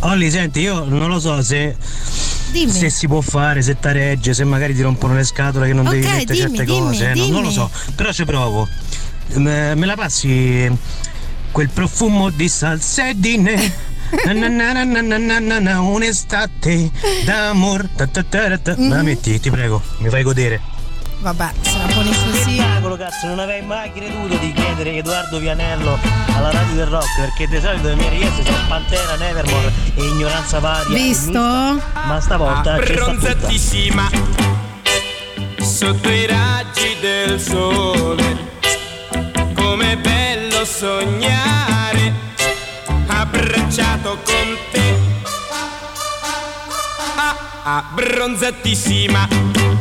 Olli, 0.00 0.28
senti, 0.30 0.60
io 0.60 0.84
non 0.84 1.08
lo 1.08 1.20
so 1.20 1.40
se 1.40 1.76
Dimmi. 2.50 2.70
se 2.70 2.90
si 2.90 3.06
può 3.06 3.20
fare, 3.20 3.62
se 3.62 3.78
taregge, 3.78 4.34
se 4.34 4.42
magari 4.42 4.74
ti 4.74 4.82
rompono 4.82 5.14
le 5.14 5.22
scatole 5.22 5.68
che 5.68 5.72
non 5.72 5.86
okay, 5.86 6.00
devi 6.00 6.12
mettere 6.12 6.34
dimmi, 6.34 6.56
certe 6.56 6.64
dimmi, 6.64 6.78
cose, 6.78 7.10
eh, 7.10 7.14
non, 7.14 7.30
non, 7.30 7.42
lo 7.42 7.50
so, 7.50 7.70
però 7.94 8.12
ci 8.12 8.24
provo. 8.24 8.66
Me, 9.34 9.74
me 9.76 9.86
la 9.86 9.94
passi 9.94 10.68
quel 11.52 11.68
profumo 11.68 12.30
di 12.30 12.48
salsedine. 12.48 13.86
un'estate 15.80 16.90
d'amor. 17.24 17.88
La 17.94 18.08
mm-hmm. 18.76 19.04
metti, 19.04 19.38
ti 19.38 19.50
prego, 19.50 19.80
mi 19.98 20.08
fai 20.08 20.22
godere. 20.24 20.60
Vabbè, 21.20 21.50
sarà 21.60 21.92
buonissimo. 21.92 22.27
Spettacolo, 22.88 22.96
cazzo, 22.96 23.26
non 23.26 23.38
avrei 23.38 23.62
mai 23.62 23.92
creduto 23.92 24.36
di 24.36 24.52
chiedere 24.52 24.96
Edoardo 24.96 25.38
Vianello 25.38 25.98
alla 26.34 26.50
radio 26.50 26.74
del 26.74 26.86
rock, 26.86 27.06
perché 27.18 27.46
di 27.46 27.60
solito 27.60 27.88
le 27.88 27.94
mie 27.96 28.08
richieste 28.08 28.44
sono 28.44 28.64
Pantera, 28.66 29.16
Nevermore 29.16 29.72
e 29.94 30.04
Ignoranza 30.04 30.58
Varia. 30.58 30.96
Visto? 30.96 31.30
Mista, 31.30 32.06
ma 32.06 32.20
stavolta. 32.20 32.74
Abbronzatissima 32.74 34.10
sotto 35.60 36.08
i 36.08 36.26
raggi 36.26 36.96
del 37.00 37.38
sole, 37.38 38.36
come 39.54 39.96
bello 39.98 40.64
sognare, 40.64 42.12
abbracciato 43.06 44.18
con 44.24 44.56
te. 44.72 44.96
Ah, 47.16 47.84
abbronzatissima, 47.90 49.22
a 49.22 49.77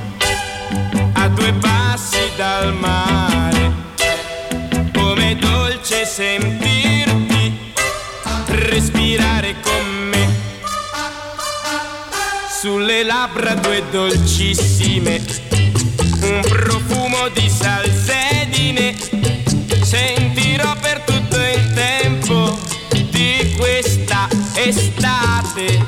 due 1.38 1.54
passi 1.54 2.32
dal 2.36 2.74
mare, 2.74 3.72
come 4.92 5.36
dolce 5.36 6.04
sentirti, 6.04 7.74
respirare 8.46 9.56
con 9.62 10.10
me. 10.10 10.28
Sulle 12.60 13.04
labbra 13.04 13.54
due 13.54 13.84
dolcissime, 13.92 15.22
un 16.22 16.42
profumo 16.42 17.30
di 17.30 17.48
salsedine, 17.48 18.96
sentirò 19.84 20.76
per 20.82 21.02
tutto 21.02 21.38
il 21.38 21.74
tempo 21.74 22.58
di 23.12 23.54
questa 23.56 24.28
estate 24.56 25.86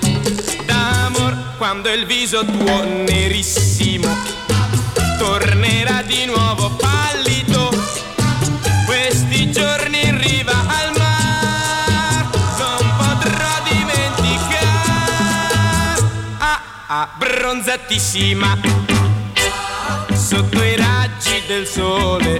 d'amor 0.66 1.56
quando 1.58 1.92
il 1.92 2.06
viso 2.06 2.46
tuo 2.46 2.84
nerissimo 2.84 3.89
di 6.04 6.26
nuovo 6.26 6.70
pallido. 6.72 7.70
Questi 8.86 9.52
giorni 9.52 10.06
in 10.08 10.22
riva 10.22 10.52
al 10.52 10.92
mar 10.98 12.30
non 12.58 12.96
potrò 12.98 13.62
dimenticare. 13.70 15.18
Ah, 16.38 16.62
abbronzatissima 16.88 18.58
sotto 20.14 20.64
i 20.64 20.76
raggi 20.76 21.42
del 21.48 21.68
sole 21.68 22.40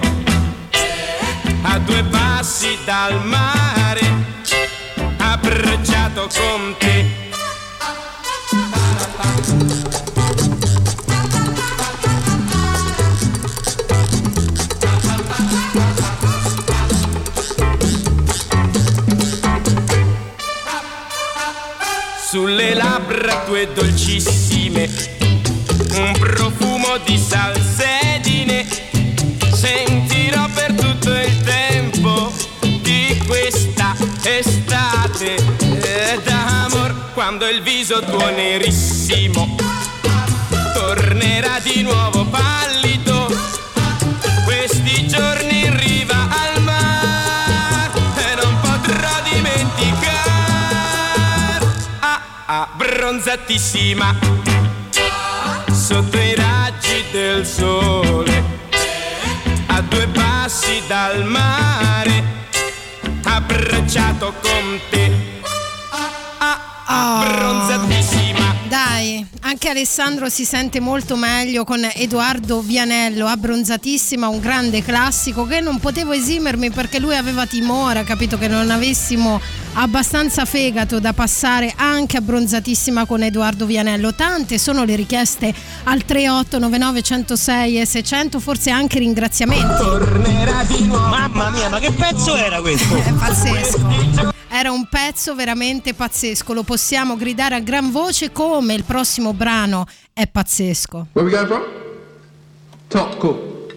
a 1.64 1.80
due 1.80 2.04
passi 2.04 2.78
dal 2.86 3.26
mare 3.26 4.02
abbracciato 5.18 6.28
con 6.34 6.76
te 6.78 7.19
sulle 22.32 22.76
labbra 22.76 23.42
tue 23.48 23.74
dolcissime, 23.74 24.88
un 25.96 26.12
profumo 26.20 26.98
di 27.04 27.18
salsedine, 27.18 28.68
sentirò 29.52 30.48
per 30.54 30.74
tutto 30.74 31.12
il 31.12 31.42
tempo 31.42 32.32
di 32.84 33.20
questa 33.26 33.96
estate 34.22 35.38
eh, 35.38 36.20
d'amor 36.24 37.14
quando 37.16 37.48
il 37.48 37.64
viso 37.64 38.00
tuo 38.00 38.30
nerissimo 38.30 39.56
tornerà 40.76 41.60
di 41.64 41.82
nuovo 41.82 42.26
pallido. 42.26 42.79
Abbronzatissima 53.00 54.14
sotto 55.72 56.18
i 56.18 56.36
raggi 56.36 57.06
del 57.14 57.46
sole 57.46 58.44
a 59.68 59.80
due 59.80 60.06
passi 60.08 60.84
dal 60.86 61.24
mare 61.24 62.22
abbracciato 63.24 64.34
con 64.42 64.82
te. 64.90 65.40
Abbronzatissima 66.88 68.19
Dai, 68.70 69.26
anche 69.42 69.70
Alessandro 69.70 70.30
si 70.30 70.46
sente 70.46 70.80
molto 70.80 71.16
meglio 71.16 71.64
con 71.64 71.84
Edoardo 71.92 72.62
Vianello, 72.62 73.26
abbronzatissima, 73.26 74.28
un 74.28 74.40
grande 74.40 74.84
classico 74.84 75.48
che 75.48 75.60
non 75.60 75.80
potevo 75.80 76.12
esimermi 76.12 76.70
perché 76.70 77.00
lui 77.00 77.16
aveva 77.16 77.48
timore, 77.48 78.04
capito 78.04 78.38
che 78.38 78.48
non 78.48 78.70
avessimo 78.70 79.42
abbastanza 79.74 80.46
fegato 80.46 81.00
da 81.00 81.14
passare 81.14 81.74
anche 81.76 82.18
abbronzatissima 82.18 83.06
con 83.06 83.24
Edoardo 83.24 83.66
Vianello. 83.66 84.14
Tante 84.14 84.60
sono 84.60 84.84
le 84.84 84.96
richieste 84.96 85.52
al 85.86 86.06
3899 86.06 87.02
106 87.02 87.80
e 87.80 87.86
600, 87.88 88.40
forse 88.40 88.70
anche 88.70 89.00
ringraziamenti. 89.00 89.84
Mamma 90.86 91.50
mia, 91.50 91.70
ma 91.70 91.80
che 91.80 91.92
pezzo 91.92 92.36
era 92.36 92.62
questo? 92.62 92.96
È 92.98 93.14
pazzesco. 93.14 94.39
Era 94.60 94.72
un 94.72 94.90
pezzo 94.90 95.36
veramente 95.36 95.94
pazzesco, 95.94 96.52
lo 96.52 96.64
possiamo 96.64 97.16
gridare 97.16 97.56
a 97.56 97.62
gran 97.62 97.92
voce 97.92 98.34
come 98.34 98.74
il 98.74 98.84
prossimo 98.84 99.32
brano 99.32 99.86
è 100.12 100.28
pazzesco. 100.28 101.08
Where 101.14 101.30
we 101.30 101.42
it 101.42 101.48
from? 101.48 101.64
Top, 102.90 103.18
cool. 103.20 103.68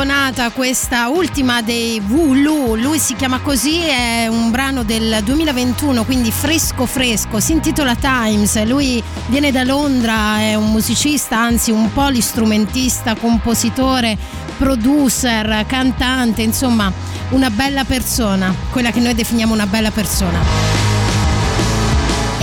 suonata 0.00 0.48
questa 0.48 1.08
ultima 1.08 1.60
dei 1.60 2.00
Wulu, 2.00 2.74
lui 2.74 2.98
si 2.98 3.14
chiama 3.16 3.40
così, 3.40 3.80
è 3.80 4.28
un 4.28 4.50
brano 4.50 4.82
del 4.82 5.18
2021, 5.22 6.04
quindi 6.04 6.32
fresco 6.32 6.86
fresco, 6.86 7.38
si 7.38 7.52
intitola 7.52 7.94
Times, 7.96 8.64
lui 8.64 9.02
viene 9.26 9.52
da 9.52 9.62
Londra, 9.62 10.38
è 10.38 10.54
un 10.54 10.70
musicista, 10.70 11.36
anzi 11.36 11.70
un 11.70 11.92
polistrumentista, 11.92 13.14
compositore, 13.14 14.16
producer, 14.56 15.66
cantante, 15.66 16.40
insomma 16.40 16.90
una 17.30 17.50
bella 17.50 17.84
persona, 17.84 18.54
quella 18.70 18.92
che 18.92 19.00
noi 19.00 19.12
definiamo 19.12 19.52
una 19.52 19.66
bella 19.66 19.90
persona. 19.90 20.38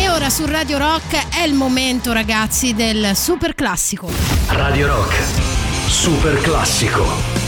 Ora 0.10 0.30
su 0.30 0.46
Radio 0.46 0.78
Rock 0.78 1.36
è 1.40 1.42
il 1.42 1.56
momento 1.56 2.12
ragazzi 2.12 2.76
del 2.76 3.16
super 3.16 3.56
classico. 3.56 4.12
Radio 4.48 4.88
Rock. 4.88 5.24
Super 5.88 6.40
classico. 6.42 7.47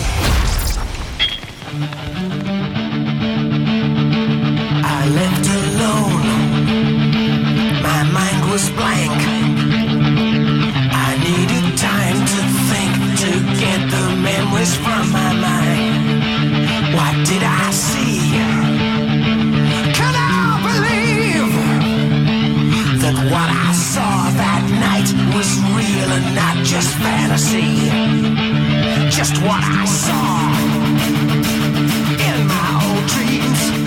Was 8.51 8.69
blank. 8.71 9.21
I 11.05 11.09
needed 11.27 11.77
time 11.77 12.19
to 12.33 12.41
think 12.69 12.93
to 13.23 13.31
get 13.62 13.79
the 13.93 14.05
memories 14.27 14.75
from 14.75 15.12
my 15.12 15.31
mind. 15.47 16.23
What 16.95 17.15
did 17.29 17.43
I 17.43 17.69
see? 17.69 18.17
Can 19.97 20.13
I 20.17 20.57
believe 20.67 21.53
that 23.03 23.17
what 23.33 23.49
I 23.67 23.71
saw 23.73 24.15
that 24.43 24.63
night 24.88 25.09
was 25.35 25.49
real 25.77 26.09
and 26.17 26.27
not 26.33 26.57
just 26.65 26.89
fantasy? 27.05 27.71
Just 29.12 29.35
what 29.43 29.63
I 29.63 29.85
saw 29.85 30.49
in 32.27 32.47
my 32.47 32.69
old 32.88 33.05
dreams 33.13 33.79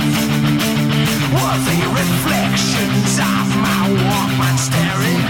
reflections 2.03 3.42
Walk, 3.95 4.31
and 4.49 4.59
staring. 4.59 5.22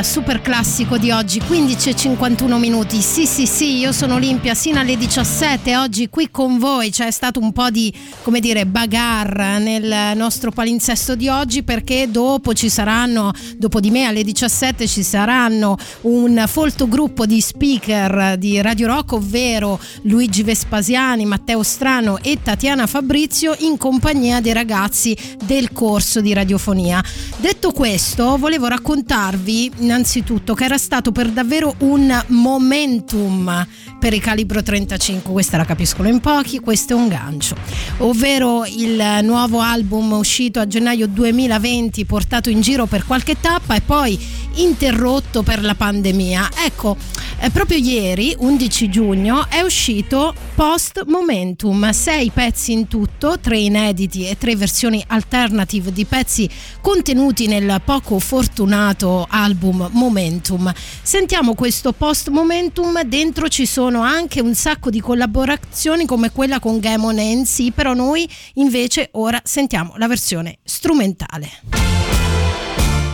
Super 0.00 0.40
classico 0.40 0.96
di 0.96 1.10
oggi, 1.10 1.40
15 1.40 1.90
e 1.90 1.94
51 1.94 2.58
minuti. 2.58 3.02
Sì, 3.02 3.26
sì, 3.26 3.46
sì, 3.46 3.76
io 3.76 3.92
sono 3.92 4.14
Olimpia 4.14 4.54
sino 4.54 4.80
alle 4.80 4.96
17, 4.96 5.76
oggi 5.76 6.08
qui 6.08 6.30
con 6.30 6.58
voi 6.58 6.90
c'è 6.90 7.10
stato 7.10 7.40
un 7.40 7.52
po' 7.52 7.68
di, 7.68 7.92
come 8.22 8.40
dire, 8.40 8.64
bagarre 8.64 9.58
nel 9.58 10.16
nostro 10.16 10.50
palinsesto 10.50 11.14
di 11.14 11.28
oggi 11.28 11.62
perché 11.62 12.08
dopo 12.10 12.54
ci 12.54 12.70
saranno, 12.70 13.32
dopo 13.58 13.80
di 13.80 13.90
me 13.90 14.06
alle 14.06 14.24
17 14.24 14.86
ci 14.88 15.02
saranno 15.02 15.76
un 16.02 16.42
folto 16.46 16.88
gruppo 16.88 17.26
di 17.26 17.40
speaker 17.40 18.38
di 18.38 18.60
Radio 18.62 18.86
Rock, 18.86 19.12
ovvero 19.12 19.78
Luigi 20.02 20.42
Vespasiani, 20.42 21.26
Matteo 21.26 21.62
Strano 21.62 22.18
e 22.22 22.38
Tatiana 22.42 22.86
Fabrizio 22.86 23.54
in 23.58 23.76
compagnia 23.76 24.40
dei 24.40 24.54
ragazzi 24.54 25.14
del 25.44 25.72
corso 25.72 26.20
di 26.20 26.32
radiofonia. 26.32 27.02
Detto 27.36 27.72
questo, 27.72 28.38
volevo 28.38 28.68
raccontarvi 28.68 29.72
innanzitutto 29.82 30.54
che 30.54 30.64
era 30.64 30.78
stato 30.78 31.12
per 31.12 31.28
davvero 31.28 31.74
un 31.78 32.24
momentum 32.28 33.66
per 33.98 34.14
il 34.14 34.20
calibro 34.20 34.62
35, 34.62 35.30
questa 35.32 35.56
la 35.56 35.64
capiscono 35.64 36.08
in 36.08 36.20
pochi, 36.20 36.58
questo 36.58 36.94
è 36.94 36.96
un 36.96 37.08
gancio, 37.08 37.54
ovvero 37.98 38.64
il 38.64 39.20
nuovo 39.22 39.60
album 39.60 40.12
uscito 40.12 40.58
a 40.60 40.66
gennaio 40.66 41.06
2020, 41.06 42.04
portato 42.04 42.50
in 42.50 42.60
giro 42.60 42.86
per 42.86 43.04
qualche 43.04 43.40
tappa 43.40 43.74
e 43.74 43.80
poi 43.80 44.18
interrotto 44.56 45.42
per 45.42 45.62
la 45.62 45.74
pandemia. 45.74 46.50
Ecco, 46.64 46.96
eh, 47.40 47.50
proprio 47.50 47.78
ieri, 47.78 48.34
11 48.38 48.88
giugno, 48.88 49.48
è 49.48 49.60
uscito 49.62 50.32
Post 50.54 51.04
Momentum, 51.06 51.90
sei 51.90 52.30
pezzi 52.30 52.72
in 52.72 52.86
tutto, 52.86 53.38
tre 53.40 53.58
inediti 53.58 54.28
e 54.28 54.38
tre 54.38 54.54
versioni 54.54 55.02
alternative 55.08 55.92
di 55.92 56.04
pezzi 56.04 56.48
contenuti 56.80 57.46
nel 57.46 57.80
poco 57.84 58.18
fortunato 58.18 59.26
album 59.28 59.88
Momentum. 59.92 60.72
Sentiamo 61.02 61.54
questo 61.54 61.92
Post 61.92 62.28
Momentum, 62.28 63.02
dentro 63.02 63.48
ci 63.48 63.66
sono 63.66 64.02
anche 64.02 64.40
un 64.40 64.54
sacco 64.54 64.90
di 64.90 65.00
collaborazioni 65.00 66.06
come 66.06 66.30
quella 66.30 66.60
con 66.60 66.78
Gamon 66.78 67.18
e 67.18 67.34
NC, 67.34 67.72
però 67.72 67.92
noi 67.94 68.28
invece 68.54 69.08
ora 69.12 69.40
sentiamo 69.42 69.94
la 69.96 70.06
versione 70.06 70.58
strumentale. 70.62 71.91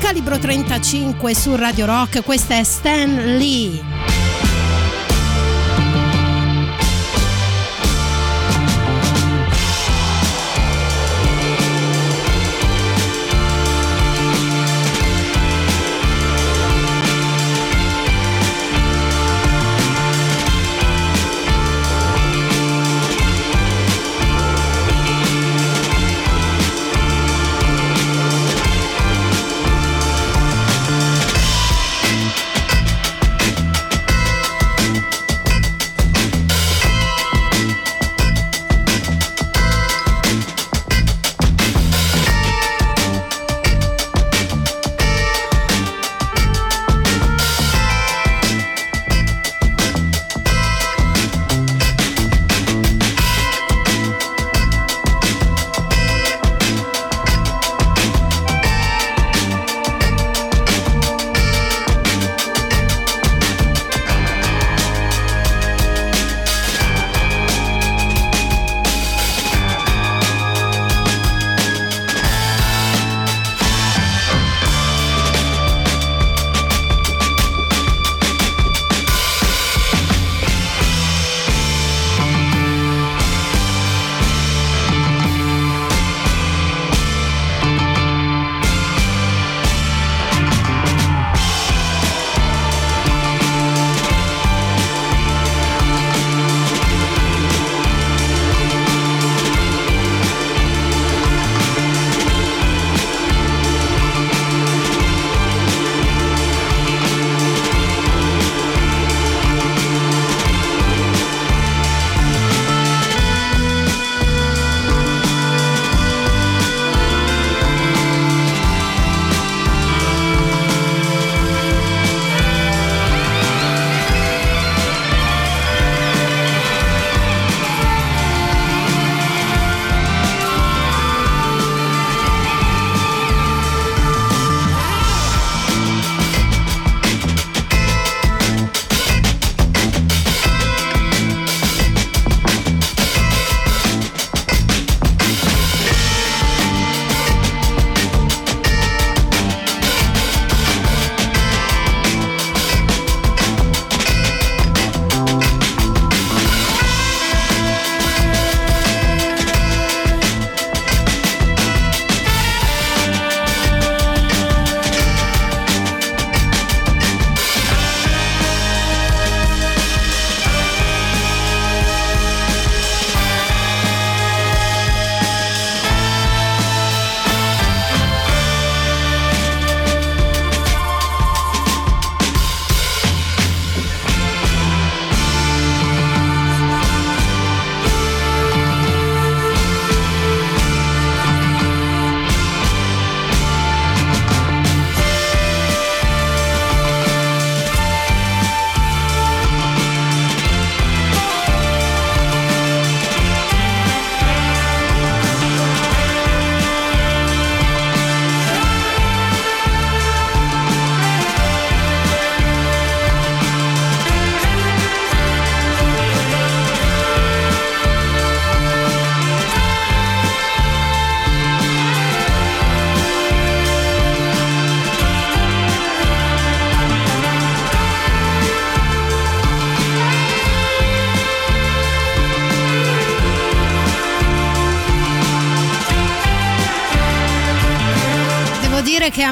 Calibro 0.08 0.38
35 0.38 1.34
su 1.34 1.54
Radio 1.54 1.84
Rock, 1.84 2.24
questa 2.24 2.56
è 2.56 2.64
Stan 2.64 3.36
Lee. 3.36 4.17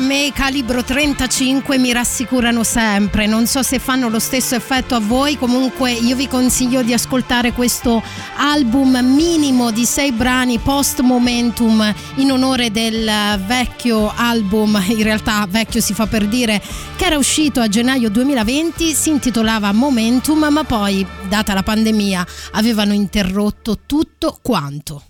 Me 0.06 0.30
calibro 0.32 0.84
35 0.84 1.78
mi 1.78 1.92
rassicurano 1.92 2.62
sempre, 2.62 3.26
non 3.26 3.46
so 3.46 3.62
se 3.64 3.80
fanno 3.80 4.08
lo 4.08 4.20
stesso 4.20 4.54
effetto 4.54 4.94
a 4.94 5.00
voi, 5.00 5.36
comunque 5.36 5.90
io 5.90 6.14
vi 6.14 6.28
consiglio 6.28 6.82
di 6.82 6.92
ascoltare 6.92 7.52
questo 7.52 8.00
album 8.36 8.96
minimo 8.98 9.72
di 9.72 9.84
sei 9.84 10.12
brani 10.12 10.58
post 10.58 11.00
momentum 11.00 11.92
in 12.16 12.30
onore 12.30 12.70
del 12.70 13.10
vecchio 13.46 14.12
album, 14.14 14.80
in 14.86 15.02
realtà 15.02 15.44
vecchio 15.48 15.80
si 15.80 15.92
fa 15.92 16.06
per 16.06 16.26
dire, 16.28 16.62
che 16.94 17.04
era 17.04 17.18
uscito 17.18 17.60
a 17.60 17.68
gennaio 17.68 18.08
2020, 18.08 18.94
si 18.94 19.10
intitolava 19.10 19.72
Momentum, 19.72 20.46
ma 20.50 20.62
poi, 20.62 21.04
data 21.28 21.52
la 21.52 21.64
pandemia, 21.64 22.26
avevano 22.52 22.92
interrotto 22.92 23.80
tutto 23.84 24.38
quanto. 24.40 25.02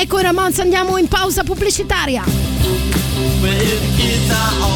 E 0.00 0.06
con 0.06 0.22
Ramones 0.22 0.60
andiamo 0.60 0.96
in 0.96 1.08
pausa 1.08 1.42
pubblicitaria. 1.42 2.22
Well, 3.40 3.60
if 3.60 4.28
the 4.28 4.68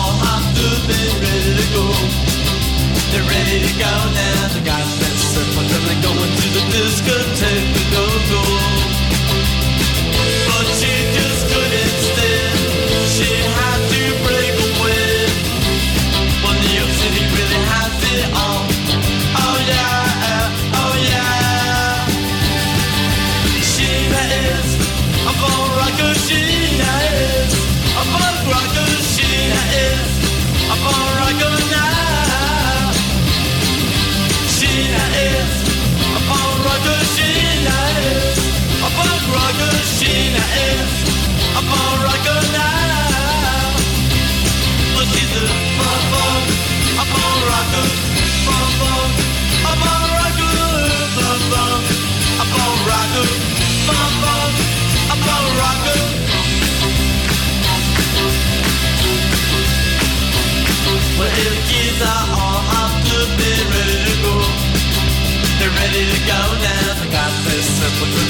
Are 61.33 62.28
all 62.35 62.61
to 63.09 63.18
they're 65.59 65.70
ready 65.80 66.03
to 66.05 66.18
go 66.28 66.41
now. 66.61 66.99
They 66.99 67.09
got 67.09 67.33
their 67.47 67.62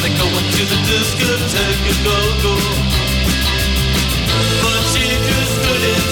they're 0.03 0.19
going 0.23 0.49
to 0.55 0.63
the 0.71 0.79
go 2.07 2.17
go. 2.43 2.55
But 4.63 4.83
she 4.93 5.07
just 5.29 5.55
couldn't 5.65 6.12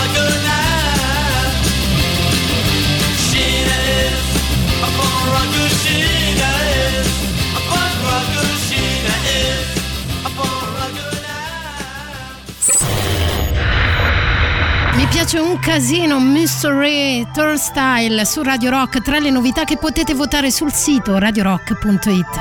piace 15.21 15.37
un 15.37 15.59
casino 15.59 16.19
Mystery 16.19 17.27
Turnstile 17.31 18.25
su 18.25 18.41
Radio 18.41 18.71
Rock 18.71 19.03
tra 19.03 19.19
le 19.19 19.29
novità 19.29 19.65
che 19.65 19.77
potete 19.77 20.15
votare 20.15 20.49
sul 20.49 20.73
sito 20.73 21.19
radiorock.it. 21.19 22.39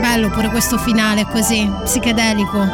Bello 0.00 0.28
pure 0.28 0.48
questo 0.48 0.76
finale 0.76 1.24
così, 1.24 1.66
psichedelico. 1.84 2.68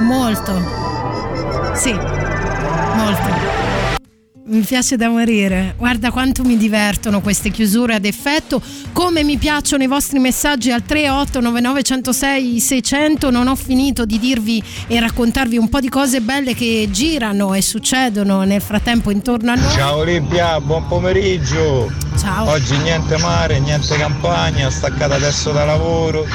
Molto. 0.00 1.74
Sì, 1.74 1.92
molto. 1.92 4.03
Mi 4.46 4.60
piace 4.60 4.96
da 4.96 5.08
morire. 5.08 5.74
Guarda 5.78 6.10
quanto 6.10 6.44
mi 6.44 6.58
divertono 6.58 7.22
queste 7.22 7.48
chiusure 7.50 7.94
ad 7.94 8.04
effetto. 8.04 8.60
Come 8.92 9.24
mi 9.24 9.38
piacciono 9.38 9.84
i 9.84 9.86
vostri 9.86 10.18
messaggi 10.18 10.70
al 10.70 10.82
3899 10.84 11.82
106 11.82 12.60
600. 12.60 13.30
Non 13.30 13.46
ho 13.46 13.56
finito 13.56 14.04
di 14.04 14.18
dirvi 14.18 14.62
e 14.86 15.00
raccontarvi 15.00 15.56
un 15.56 15.70
po' 15.70 15.80
di 15.80 15.88
cose 15.88 16.20
belle 16.20 16.54
che 16.54 16.88
girano 16.90 17.54
e 17.54 17.62
succedono 17.62 18.42
nel 18.42 18.60
frattempo 18.60 19.10
intorno 19.10 19.52
a 19.52 19.54
noi. 19.54 19.72
Ciao 19.72 19.96
Olimpia, 19.96 20.60
buon 20.60 20.86
pomeriggio. 20.88 21.90
Ciao. 22.18 22.50
Oggi 22.50 22.76
niente 22.76 23.16
mare, 23.16 23.58
niente 23.60 23.96
campagna, 23.96 24.68
staccata 24.68 25.14
adesso 25.14 25.52
da 25.52 25.64
lavoro. 25.64 26.26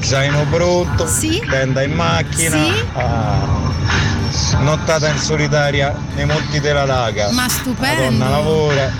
Zaino 0.00 0.44
pronto, 0.50 1.08
tenda 1.48 1.82
in 1.82 1.92
macchina. 1.92 2.64
Sì. 2.64 2.72
Ah, 2.94 4.11
nottata 4.60 5.08
in 5.08 5.18
solitaria 5.18 5.94
nei 6.14 6.24
monti 6.26 6.60
della 6.60 6.84
Laga. 6.84 7.30
Ma 7.32 7.48
stupendo. 7.48 8.02
donna 8.02 8.28
lavora 8.28 8.90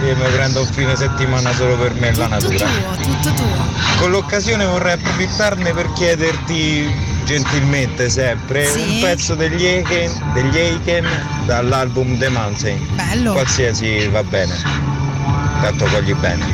e 0.00 0.14
mi 0.14 0.28
prendo 0.32 0.60
un 0.60 0.66
fine 0.66 0.94
settimana 0.96 1.52
solo 1.52 1.76
per 1.76 1.92
me 1.94 2.08
e 2.08 2.14
la 2.14 2.26
Tutto 2.28 2.48
natura. 2.50 2.66
tuo, 2.66 3.02
tutto 3.02 3.32
tuo. 3.34 3.66
Con 3.98 4.10
l'occasione 4.10 4.64
vorrei 4.64 4.92
approfittarne 4.92 5.72
per 5.72 5.92
chiederti 5.92 7.16
gentilmente 7.24 8.08
sempre 8.08 8.64
Sì. 8.66 8.78
un 8.80 9.00
pezzo 9.00 9.34
degli 9.34 9.64
Aiken, 9.66 10.32
degli 10.34 10.56
Aiken 10.56 11.04
dall'album 11.46 12.16
The 12.16 12.28
Mountain. 12.28 12.86
Bello. 12.94 13.32
Qualsiasi 13.32 14.06
va 14.08 14.22
bene. 14.22 14.54
Tanto 15.60 15.84
cogli 15.86 16.14
bene. 16.14 16.46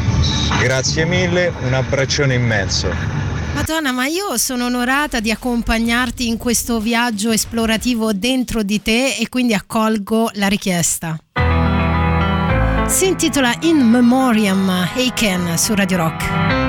Grazie 0.60 1.04
mille, 1.04 1.52
un 1.66 1.74
abbraccione 1.74 2.34
immenso. 2.34 2.88
Madonna, 3.55 3.92
ma 3.92 4.07
io 4.07 4.36
sono 4.36 4.66
onorata 4.66 5.20
di 5.20 5.30
accompagnarti 5.30 6.26
in 6.26 6.36
questo 6.36 6.80
viaggio 6.80 7.30
esplorativo 7.30 8.12
dentro 8.12 8.62
di 8.62 8.82
te 8.82 9.14
e 9.14 9.28
quindi 9.28 9.55
accolgo 9.55 10.30
la 10.34 10.48
richiesta. 10.48 11.16
Si 12.86 13.07
intitola 13.07 13.55
In 13.61 13.78
Memoriam 13.78 14.68
Aiken 14.68 15.57
su 15.57 15.74
Radio 15.74 15.96
Rock. 15.96 16.63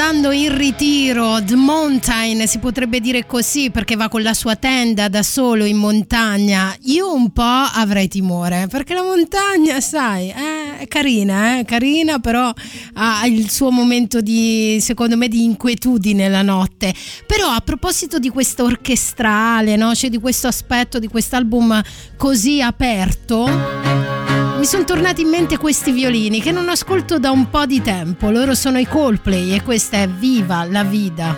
Andando 0.00 0.30
in 0.30 0.56
ritiro, 0.56 1.42
The 1.42 1.56
Mountain, 1.56 2.46
si 2.46 2.58
potrebbe 2.58 3.00
dire 3.00 3.26
così 3.26 3.72
perché 3.72 3.96
va 3.96 4.08
con 4.08 4.22
la 4.22 4.32
sua 4.32 4.54
tenda 4.54 5.08
da 5.08 5.24
solo 5.24 5.64
in 5.64 5.76
montagna. 5.76 6.72
Io 6.82 7.12
un 7.12 7.32
po' 7.32 7.42
avrei 7.42 8.06
timore 8.06 8.68
perché 8.70 8.94
la 8.94 9.02
montagna, 9.02 9.80
sai, 9.80 10.28
è 10.28 10.86
carina, 10.86 11.58
eh? 11.58 11.64
carina, 11.64 12.20
però 12.20 12.52
ha 12.94 13.26
il 13.26 13.50
suo 13.50 13.72
momento 13.72 14.20
di, 14.20 14.78
secondo 14.80 15.16
me, 15.16 15.26
di 15.26 15.42
inquietudine 15.42 16.28
la 16.28 16.42
notte. 16.42 16.94
Però 17.26 17.48
a 17.48 17.60
proposito 17.60 18.20
di 18.20 18.28
questo 18.28 18.62
orchestrale, 18.62 19.74
no? 19.74 19.96
cioè 19.96 20.10
di 20.10 20.18
questo 20.18 20.46
aspetto, 20.46 21.00
di 21.00 21.08
quest'album 21.08 21.82
così 22.16 22.62
aperto 22.62 24.27
mi 24.58 24.64
sono 24.64 24.84
tornati 24.84 25.22
in 25.22 25.28
mente 25.28 25.56
questi 25.56 25.92
violini 25.92 26.40
che 26.40 26.50
non 26.50 26.68
ascolto 26.68 27.18
da 27.18 27.30
un 27.30 27.48
po' 27.48 27.64
di 27.64 27.80
tempo. 27.80 28.30
Loro 28.30 28.54
sono 28.54 28.78
i 28.78 28.86
Coldplay 28.86 29.54
e 29.54 29.62
questa 29.62 29.98
è 29.98 30.08
Viva 30.08 30.64
la 30.64 30.82
Vida. 30.82 31.36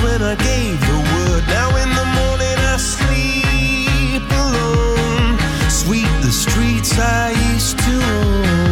When 0.00 0.22
I 0.22 0.36
gave 0.36 0.80
the 0.80 0.98
word. 1.12 1.44
Now 1.48 1.76
in 1.76 1.90
the 1.90 2.04
morning 2.14 2.56
I 2.56 2.76
sleep 2.78 4.22
alone. 4.30 5.36
Sweep 5.68 6.08
the 6.22 6.30
streets 6.30 6.96
I 6.98 7.30
used 7.52 7.78
to 7.78 7.92
own. 7.92 8.71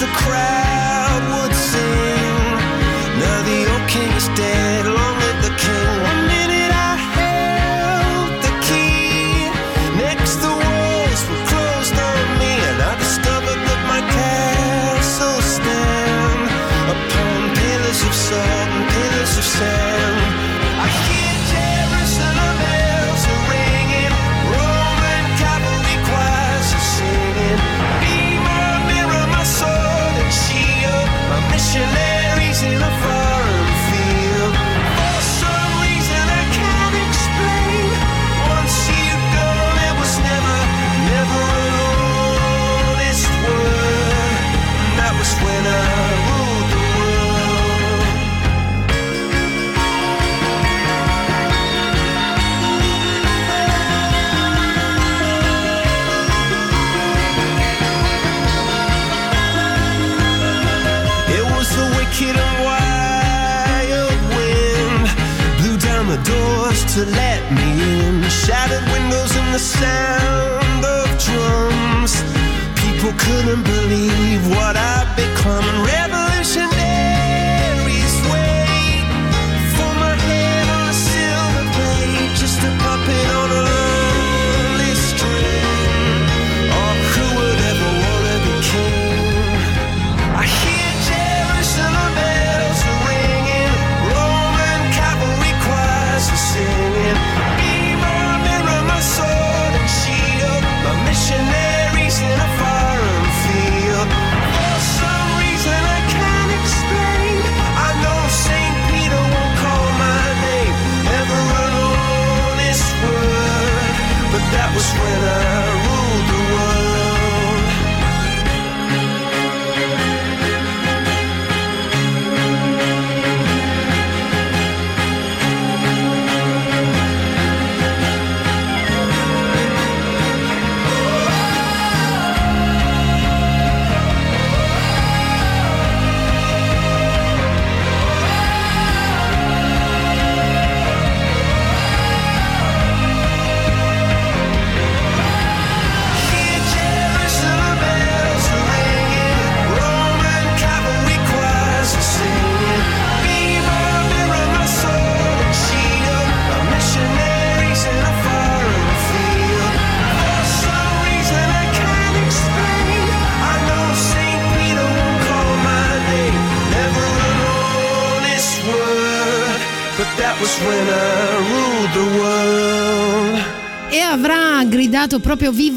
The 0.00 0.06
crowd 0.06 0.67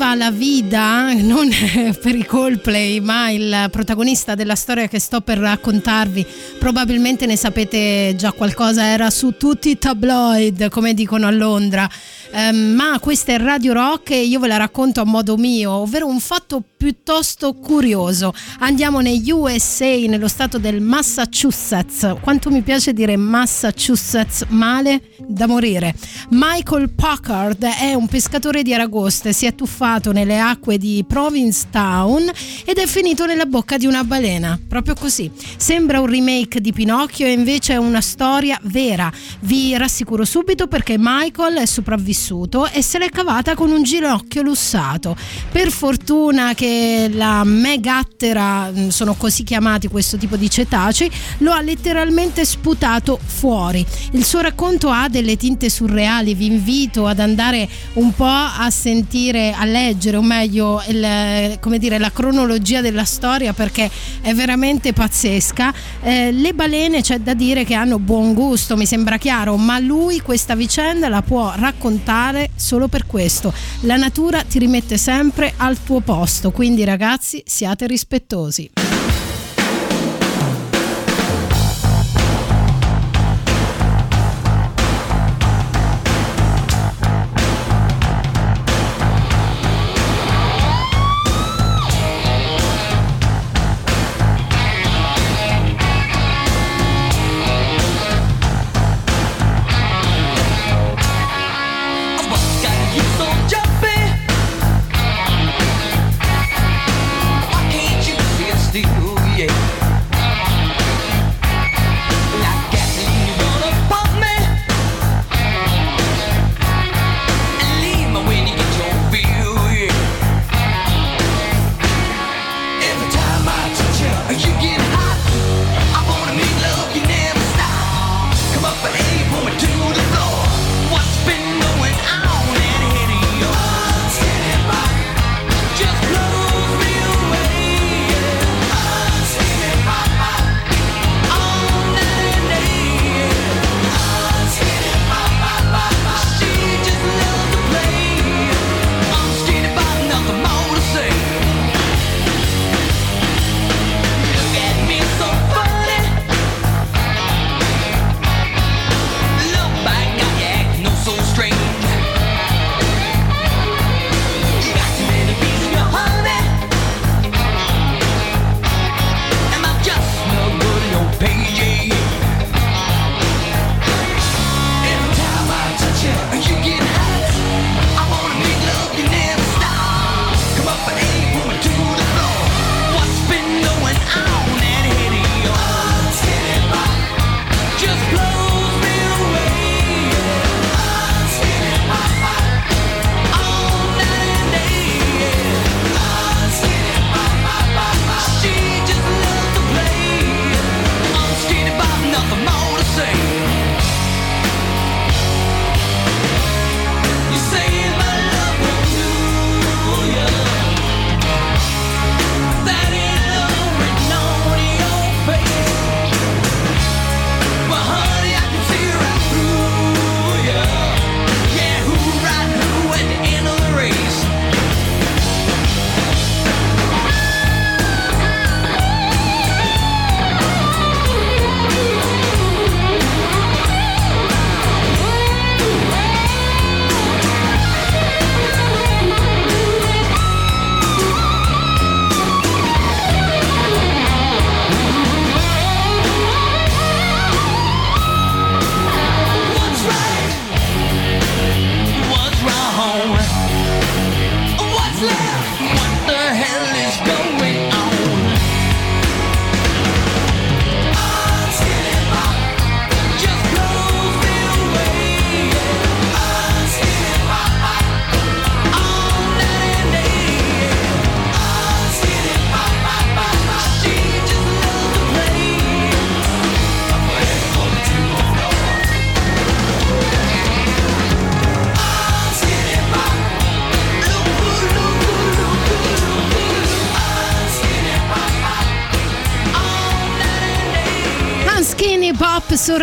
viva 0.02 0.16
la 0.16 0.32
vida, 0.32 1.14
non 1.14 1.50
per 2.02 2.16
i 2.16 2.26
Coldplay, 2.26 3.00
protagonista 3.70 4.36
della 4.36 4.56
storia 4.56 4.88
che 4.88 5.00
sto 5.00 5.22
per 5.22 5.38
raccontarvi. 5.38 6.26
Probabilmente 6.60 7.26
ne 7.26 7.36
sapete 7.36 8.14
già 8.16 8.32
qualcosa, 8.32 8.86
era 8.86 9.10
su 9.10 9.36
tutti 9.38 9.70
i 9.70 9.78
tabloid, 9.78 10.70
come 10.70 10.94
dicono 10.94 11.28
a 11.28 11.32
Londra. 11.32 11.90
Ehm, 12.32 12.74
ma 12.74 13.00
questa 13.00 13.34
è 13.34 13.38
Radio 13.38 13.74
Rock 13.74 14.12
e 14.12 14.24
io 14.24 14.40
ve 14.40 14.48
la 14.48 14.58
racconto 14.58 15.02
a 15.02 15.06
modo 15.06 15.36
mio, 15.38 15.72
ovvero 15.72 16.08
un 16.08 16.20
fatto 16.20 16.64
piuttosto 16.78 17.54
curioso. 17.54 18.34
Andiamo 18.60 19.02
negli 19.02 19.32
USA, 19.32 19.98
nello 20.08 20.28
stato 20.28 20.58
del 20.58 20.82
Massachusetts. 20.82 22.16
Quanto 22.22 22.50
mi 22.50 22.62
piace 22.62 22.94
dire 22.94 23.18
Massachusetts 23.18 24.46
male 24.50 25.02
da 25.18 25.46
morire. 25.48 25.94
Michael 26.30 26.90
Packard 26.90 27.64
è 27.64 27.94
un 27.94 28.08
pescatore 28.08 28.64
di 28.64 28.74
aragoste 28.74 29.34
si 29.34 29.46
è 29.46 29.56
tuffato 29.56 30.12
nelle 30.12 30.40
acque 30.40 30.78
di 30.78 31.04
Provincetown 31.08 32.30
ed 32.66 32.78
è 32.78 32.86
finito 32.86 33.26
nella 33.26 33.46
bocca 33.52 33.78
di 33.78 33.86
una 33.86 34.06
balena. 34.06 34.58
Proprio 34.66 34.96
così. 34.96 35.30
Sembra 35.58 36.00
un 36.00 36.08
remake 36.08 36.62
di 36.62 36.72
Pinocchio 36.72 37.28
e 37.28 37.34
invece 37.34 37.74
è 37.74 37.76
una 37.76 38.00
storia 38.00 38.58
vera. 38.64 39.12
Vi 39.42 39.76
rassicuro 39.78 40.24
subito 40.24 40.68
perché 40.68 40.96
Michael 40.98 41.58
è 41.58 41.66
sopravvissuto 41.66 42.68
e 42.70 42.82
se 42.82 42.98
l'è 42.98 43.10
cavata 43.10 43.54
con 43.54 43.70
un 43.70 43.84
ginocchio 43.84 44.42
lussato. 44.42 45.18
Per 45.52 45.70
fortuna 45.70 46.54
che 46.54 47.10
la 47.14 47.44
megattera, 47.44 48.72
mm, 48.72 48.88
sono 48.88 49.16
così 49.16 49.44
chiamati 49.44 49.90
questo 49.90 50.16
tipo 50.16 50.38
di 50.38 50.50
cetacei, 50.50 51.12
lo 51.40 51.52
ha 51.52 51.62
letteralmente 51.62 52.46
sputato 52.46 53.20
fuori. 53.22 53.86
Il 54.12 54.24
suo 54.24 54.40
racconto 54.40 54.90
ha 54.90 55.10
delle 55.10 55.36
tinte 55.36 55.70
surreali, 55.70 56.36
vi 56.36 56.46
invito 56.46 57.06
ad 57.06 57.20
andare 57.20 57.68
un 57.96 58.14
po' 58.16 58.24
a 58.26 58.70
sentire, 58.70 59.52
a 59.52 59.66
leggere 59.66 60.16
o 60.16 60.22
meglio 60.22 60.82
il- 60.88 61.58
come 61.60 61.80
dire, 61.80 61.98
la 61.98 62.12
cronologia 62.12 62.80
della 62.80 63.04
storia 63.04 63.40
perché 63.54 63.90
è 64.22 64.34
veramente 64.34 64.94
pazzesca. 64.94 65.74
Eh, 66.02 66.32
le 66.32 66.54
balene 66.54 67.02
c'è 67.02 67.20
da 67.20 67.34
dire 67.34 67.64
che 67.64 67.74
hanno 67.74 68.00
buon 68.00 68.34
gusto, 68.34 68.78
mi 68.78 68.86
sembra 68.86 69.18
chiaro, 69.18 69.58
ma 69.58 69.80
lui 69.80 70.22
questa 70.22 70.56
vicenda 70.56 71.10
la 71.10 71.22
può 71.22 71.54
raccontare 71.56 72.52
solo 72.56 72.88
per 72.88 73.06
questo. 73.06 73.54
La 73.82 73.98
natura 73.98 74.44
ti 74.44 74.60
rimette 74.60 74.98
sempre 74.98 75.54
al 75.58 75.84
tuo 75.84 76.00
posto, 76.00 76.52
quindi 76.52 76.84
ragazzi 76.84 77.42
siate 77.46 77.88
rispettosi. 77.88 78.91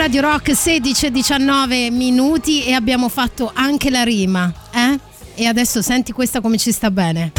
Radio 0.09 0.22
Rock 0.22 0.56
16 0.56 1.04
e 1.04 1.11
19 1.11 1.90
minuti 1.90 2.64
e 2.64 2.72
abbiamo 2.72 3.11
fatto 3.11 3.50
anche 3.52 3.90
la 3.90 4.04
rima, 4.04 4.50
eh? 4.72 4.98
E 5.34 5.44
adesso 5.44 5.82
senti 5.82 6.12
questa 6.12 6.40
come 6.40 6.56
ci 6.56 6.72
sta 6.72 6.90
bene. 6.90 7.32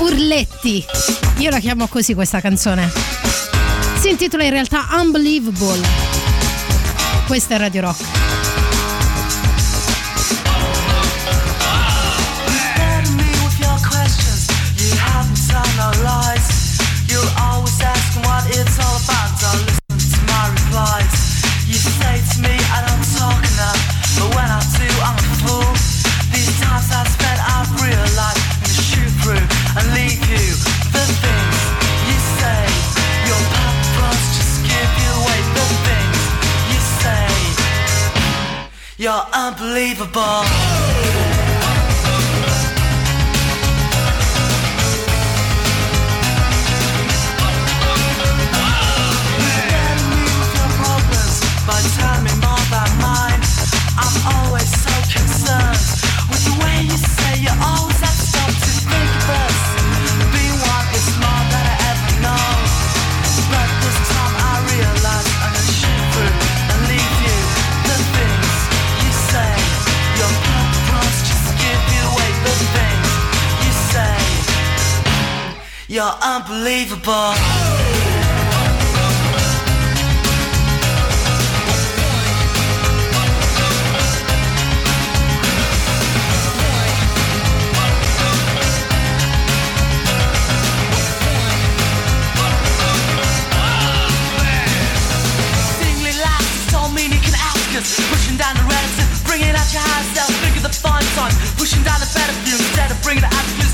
Urletti. 0.00 0.84
Io 1.38 1.48
la 1.48 1.60
chiamo 1.60 1.86
così 1.88 2.12
questa 2.12 2.42
canzone. 2.42 2.92
Si 3.98 4.10
intitola 4.10 4.44
in 4.44 4.50
realtà 4.50 4.88
Unbelievable. 5.00 5.80
Questa 7.26 7.54
è 7.54 7.58
Radio 7.58 7.80
Rock. 7.80 8.23
Unbelievable. 39.74 40.73
Ask 97.38 97.70
us. 97.78 97.94
Pushing 98.10 98.36
down 98.36 98.54
the 98.58 98.66
reticence, 98.66 99.22
bringing 99.22 99.54
out 99.54 99.68
your 99.70 99.82
higher 99.82 100.06
self, 100.14 100.30
of 100.58 100.62
the 100.62 100.74
fun 100.74 101.02
son. 101.14 101.30
Pushing 101.54 101.82
down 101.82 102.00
the 102.02 102.10
better 102.14 102.34
view 102.42 102.58
instead 102.58 102.90
of 102.90 102.98
bringing 103.02 103.22
the 103.22 103.30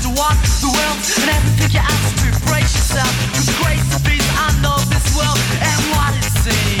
the 0.61 0.67
world 0.67 0.99
and 1.21 1.29
everything 1.29 1.71
you 1.71 1.79
ask 1.79 2.15
to 2.19 2.29
brace 2.47 2.73
yourself. 2.75 3.11
Grace 3.61 3.91
I 4.35 4.49
know 4.61 4.77
this 4.89 5.15
world 5.15 5.39
and 5.61 5.79
what 5.93 6.15
it 6.17 6.31
seems. 6.43 6.80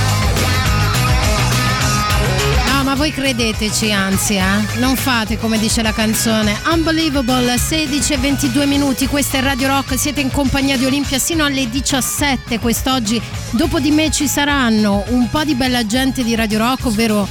Ma 2.91 2.97
voi 2.97 3.13
credeteci, 3.13 3.89
anzi, 3.93 4.35
eh? 4.35 4.79
Non 4.79 4.97
fate 4.97 5.37
come 5.37 5.57
dice 5.57 5.81
la 5.81 5.93
canzone. 5.93 6.59
Unbelievable, 6.73 7.57
16 7.57 8.11
e 8.11 8.17
22 8.17 8.65
minuti. 8.65 9.07
Questa 9.07 9.37
è 9.37 9.41
Radio 9.41 9.69
Rock. 9.69 9.97
Siete 9.97 10.19
in 10.19 10.29
compagnia 10.29 10.75
di 10.75 10.83
Olimpia 10.83 11.17
sino 11.17 11.45
alle 11.45 11.69
17 11.69 12.59
quest'oggi. 12.59 13.21
Dopo 13.51 13.79
di 13.79 13.91
me 13.91 14.11
ci 14.11 14.27
saranno 14.27 15.05
un 15.07 15.29
po' 15.29 15.45
di 15.45 15.55
bella 15.55 15.85
gente 15.85 16.21
di 16.21 16.35
Radio 16.35 16.57
Rock, 16.57 16.87
ovvero 16.87 17.25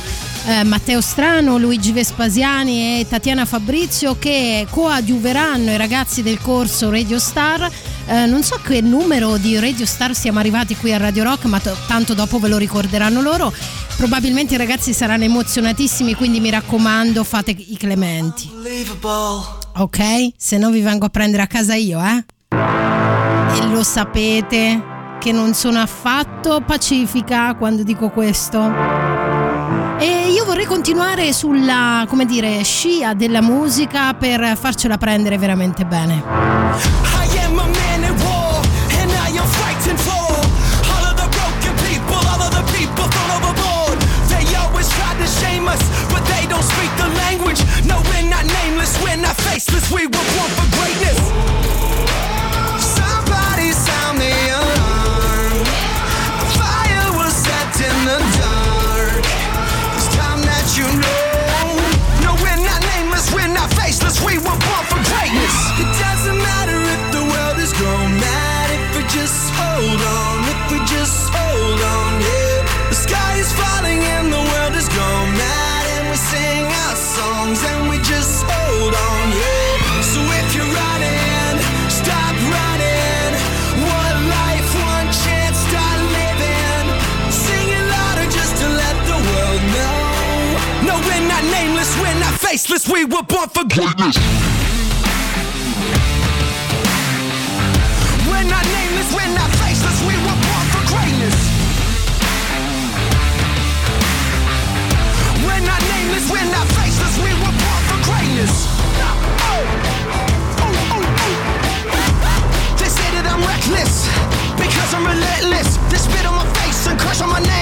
eh, 0.46 0.64
Matteo 0.64 1.02
Strano, 1.02 1.58
Luigi 1.58 1.92
Vespasiani 1.92 3.00
e 3.00 3.06
Tatiana 3.06 3.44
Fabrizio 3.44 4.16
che 4.18 4.66
coadiuveranno 4.70 5.72
i 5.72 5.76
ragazzi 5.76 6.22
del 6.22 6.40
corso 6.40 6.90
Radio 6.90 7.18
Star. 7.18 7.70
Eh, 8.10 8.26
non 8.26 8.42
so 8.42 8.58
che 8.60 8.80
numero 8.80 9.36
di 9.36 9.56
Radio 9.60 9.86
Star 9.86 10.16
siamo 10.16 10.40
arrivati 10.40 10.74
qui 10.74 10.92
a 10.92 10.96
Radio 10.96 11.22
Rock, 11.22 11.44
ma 11.44 11.60
t- 11.60 11.72
tanto 11.86 12.12
dopo 12.12 12.40
ve 12.40 12.48
lo 12.48 12.56
ricorderanno 12.56 13.20
loro. 13.20 13.52
Probabilmente 13.96 14.54
i 14.54 14.56
ragazzi 14.56 14.92
saranno 14.92 15.22
emozionatissimi, 15.22 16.14
quindi 16.14 16.40
mi 16.40 16.50
raccomando, 16.50 17.22
fate 17.22 17.52
i 17.52 17.76
clementi. 17.76 18.50
Ok? 19.76 20.30
Se 20.36 20.58
no 20.58 20.70
vi 20.70 20.80
vengo 20.80 21.06
a 21.06 21.08
prendere 21.08 21.44
a 21.44 21.46
casa 21.46 21.76
io, 21.76 22.00
eh? 22.00 22.24
E 22.56 23.66
lo 23.68 23.84
sapete 23.84 24.82
che 25.20 25.30
non 25.30 25.54
sono 25.54 25.78
affatto 25.78 26.62
pacifica 26.66 27.54
quando 27.54 27.84
dico 27.84 28.10
questo. 28.10 28.58
E 30.00 30.32
io 30.32 30.44
vorrei 30.46 30.64
continuare 30.64 31.32
sulla, 31.32 32.04
come 32.08 32.24
dire, 32.24 32.64
scia 32.64 33.14
della 33.14 33.40
musica 33.40 34.14
per 34.14 34.56
farcela 34.56 34.98
prendere 34.98 35.38
veramente 35.38 35.84
bene. 35.84 37.19
We're 49.72 49.90
we 49.92 50.06
were 50.06 50.12
born 50.12 50.50
for 50.56 50.76
greatness. 50.76 51.19
Faceless, 92.50 92.88
we 92.88 93.04
were 93.04 93.22
born 93.22 93.48
for 93.54 93.62
greatness. 93.62 94.16
We're 98.26 98.48
not 98.50 98.64
nameless, 98.74 99.08
we're 99.14 99.34
not 99.38 99.50
faceless, 99.62 99.98
we 100.02 100.16
were 100.26 100.38
born 100.46 100.66
for 100.74 100.82
greatness. 100.90 101.36
We're 105.46 105.62
not 105.62 105.80
nameless, 105.94 106.26
we're 106.26 106.50
not 106.50 106.66
faceless, 106.74 107.14
we 107.22 107.30
were 107.38 107.54
born 107.62 107.82
for 107.86 107.98
greatness. 108.10 108.66
Oh, 108.98 109.62
oh, 110.58 110.90
oh, 110.90 111.06
they 112.80 112.90
say 112.98 113.08
that 113.14 113.26
I'm 113.30 113.42
reckless 113.46 114.10
because 114.58 114.90
I'm 114.90 115.06
relentless. 115.06 115.78
They 115.86 115.98
spit 116.02 116.26
on 116.26 116.34
my 116.34 116.46
face 116.58 116.84
and 116.88 116.98
curse 116.98 117.20
on 117.22 117.30
my 117.30 117.38
name 117.38 117.59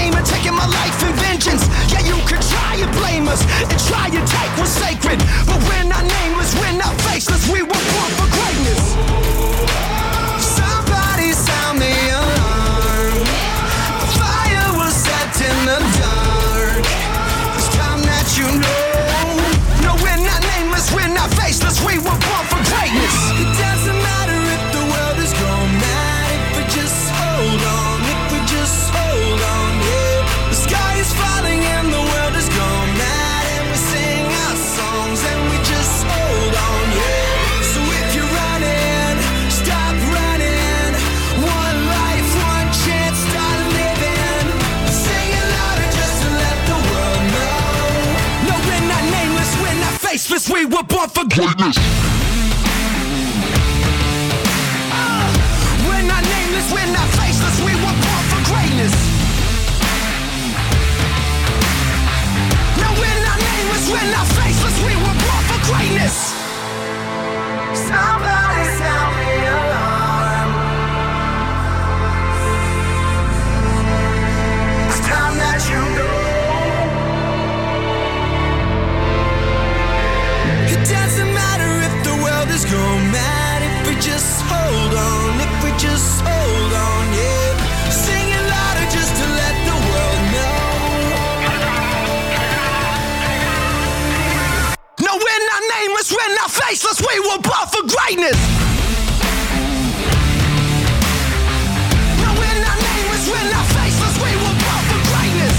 taking 0.49 0.57
my 0.57 0.67
life 0.67 1.03
in 1.03 1.15
vengeance. 1.17 1.69
Yeah, 1.93 2.01
you 2.01 2.17
could 2.27 2.43
try 2.43 2.77
and 2.77 2.91
blame 2.97 3.29
us 3.29 3.43
and 3.61 3.79
try 3.87 4.07
and 4.07 4.27
take 4.27 4.53
what's 4.59 4.71
sacred, 4.71 5.19
but 5.47 5.59
we're 5.69 5.85
not 5.85 6.05
nameless, 6.05 6.55
we're 6.55 6.79
not 6.79 6.95
faceless. 7.03 7.49
We 7.51 7.63
were 7.63 7.69
born 7.69 8.11
for 8.19 8.29
greatness. 8.37 8.83
Somebody 10.41 11.33
sound 11.33 11.79
the 11.81 11.95
alarm. 12.21 13.25
The 14.01 14.09
Fire 14.19 14.79
was 14.79 14.95
set 14.95 15.35
in 15.49 15.57
the 15.67 15.79
dark. 16.01 16.85
It's 17.57 17.69
time 17.77 18.03
that 18.03 18.27
you 18.39 18.61
know. 18.61 18.88
Greatness. 50.49 51.77
We're 55.87 56.03
not 56.03 56.23
nameless, 56.25 56.73
we're 56.73 56.93
not 56.93 57.09
faceless, 57.21 57.61
we 57.61 57.75
were 57.75 57.97
born 58.05 58.25
for 58.31 58.41
greatness. 58.51 58.95
We're 62.99 63.21
not 63.25 63.39
nameless, 63.39 63.91
we're 63.91 64.11
not 64.11 64.27
faceless, 64.27 64.77
we 64.83 64.95
were 64.97 65.17
born 65.21 65.43
for 65.49 65.59
greatness. 65.71 66.28
Faceless, 96.69 97.01
we 97.01 97.19
were 97.21 97.39
born 97.41 97.67
for 97.73 97.83
greatness. 97.95 98.37
No, 102.23 102.29
we're 102.41 102.61
not 102.61 102.77
nameless, 102.89 103.25
we're 103.33 103.51
not 103.57 103.67
faceless, 103.77 104.15
we 104.25 104.33
were 104.37 104.57
born 104.65 104.83
for 104.91 105.01
greatness. 105.11 105.57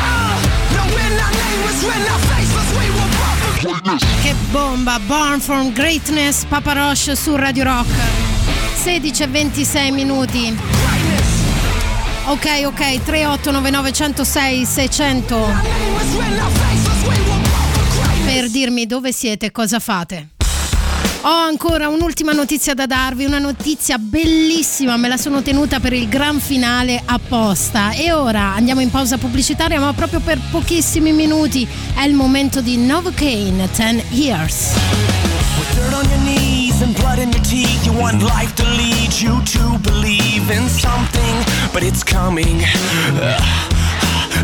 Ah, 0.00 0.36
no, 0.76 0.82
we're 0.94 1.16
not 1.16 1.32
nameless, 1.32 1.78
we're 1.82 2.04
not 2.10 2.20
faceless, 2.32 2.68
we 2.78 2.86
were 2.96 3.10
born 3.16 3.36
for 3.40 3.52
greatness. 3.62 4.02
Che 4.22 4.32
bomba, 4.52 4.96
Born 5.06 5.40
from 5.40 5.72
Greatness, 5.72 6.44
Papa 6.44 6.72
Roche 6.74 7.16
su 7.16 7.34
Radio 7.36 7.64
Rock. 7.64 7.86
16 8.82 9.22
e 9.22 9.26
26 9.28 9.90
minuti. 9.92 10.54
Ok, 12.26 12.46
ok, 12.66 13.02
3899 13.02 13.92
106 13.92 14.68
600 14.68 16.93
per 18.34 18.50
dirmi 18.50 18.84
dove 18.84 19.12
siete 19.12 19.46
e 19.46 19.50
cosa 19.52 19.78
fate. 19.78 20.30
Ho 21.20 21.30
ancora 21.30 21.86
un'ultima 21.86 22.32
notizia 22.32 22.74
da 22.74 22.84
darvi, 22.84 23.24
una 23.24 23.38
notizia 23.38 23.96
bellissima, 23.96 24.96
me 24.96 25.06
la 25.06 25.16
sono 25.16 25.40
tenuta 25.40 25.78
per 25.78 25.92
il 25.92 26.08
gran 26.08 26.40
finale 26.40 27.00
apposta. 27.04 27.92
E 27.92 28.10
ora 28.10 28.52
andiamo 28.54 28.80
in 28.80 28.90
pausa 28.90 29.18
pubblicitaria, 29.18 29.78
ma 29.78 29.92
proprio 29.92 30.18
per 30.18 30.40
pochissimi 30.50 31.12
minuti. 31.12 31.64
È 31.94 32.02
il 32.02 32.14
momento 32.14 32.60
di 32.60 32.76
Novocaine 32.76 33.68
10 33.72 34.04
Years. 34.10 34.72
And 36.82 36.92
blood 36.96 37.18
in 37.18 37.30
your 37.30 37.40
teeth, 37.40 37.86
you 37.86 37.94
want 37.96 38.20
life 38.20 38.52
to 38.56 38.64
lead 38.64 39.12
you 39.18 39.40
to 39.42 39.78
believe 39.78 40.50
in 40.50 40.68
something, 40.68 41.44
but 41.72 41.82
it's 41.84 42.02
coming. 42.02 42.62
Ugh. 43.14 43.74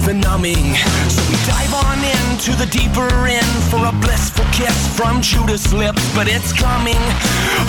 the 0.07 0.15
numbing. 0.15 0.75
So 1.09 1.23
we 1.29 1.37
dive 1.47 1.75
on 1.75 1.99
into 2.41 2.57
the 2.57 2.71
deeper 2.71 3.07
end 3.27 3.45
for 3.71 3.85
a 3.85 3.93
blissful 4.01 4.47
kiss 4.47 4.97
from 4.97 5.21
Judas' 5.21 5.75
lips, 5.75 6.03
but 6.15 6.27
it's 6.27 6.55
coming. 6.55 6.97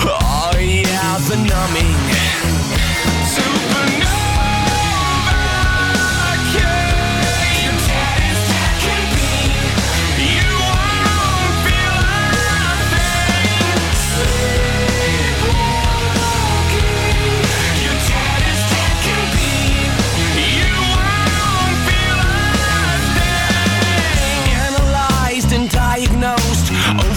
Oh 0.00 0.56
yeah, 0.58 1.18
the 1.28 1.36
numbing. 1.36 1.92
Supernova, 3.28 4.21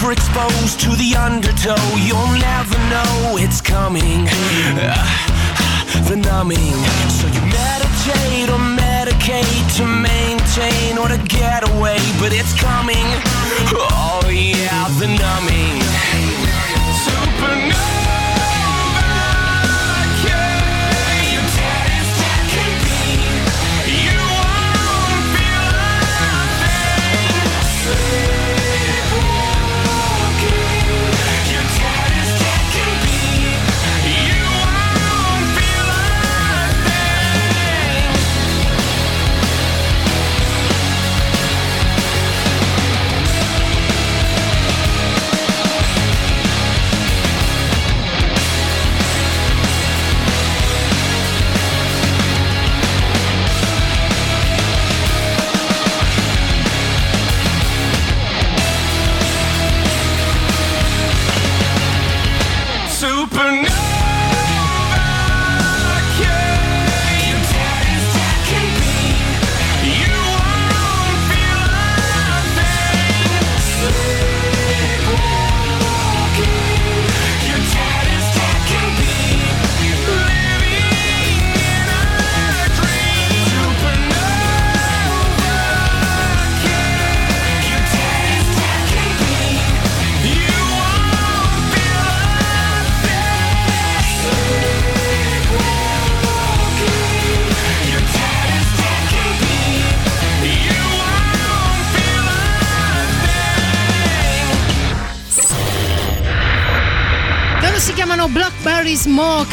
overexposed 0.06 0.78
to 0.78 0.90
the 0.96 1.16
undertow. 1.16 1.74
You'll 1.96 2.38
never 2.38 2.78
know 2.90 3.36
it's 3.38 3.60
coming. 3.60 4.28
Ah, 4.78 6.04
the 6.08 6.16
numbing. 6.16 6.78
So 7.10 7.26
you 7.26 7.40
meditate 7.42 8.48
or 8.48 8.62
medicate 8.78 9.76
to 9.78 9.84
maintain 9.84 10.98
or 10.98 11.08
to 11.08 11.18
get 11.26 11.68
away, 11.70 11.98
but 12.20 12.32
it's 12.32 12.54
coming. 12.60 13.06
Oh 13.74 14.22
yeah, 14.30 14.86
the 15.00 15.08
numbing. 15.08 15.82
Supernova. 17.02 17.95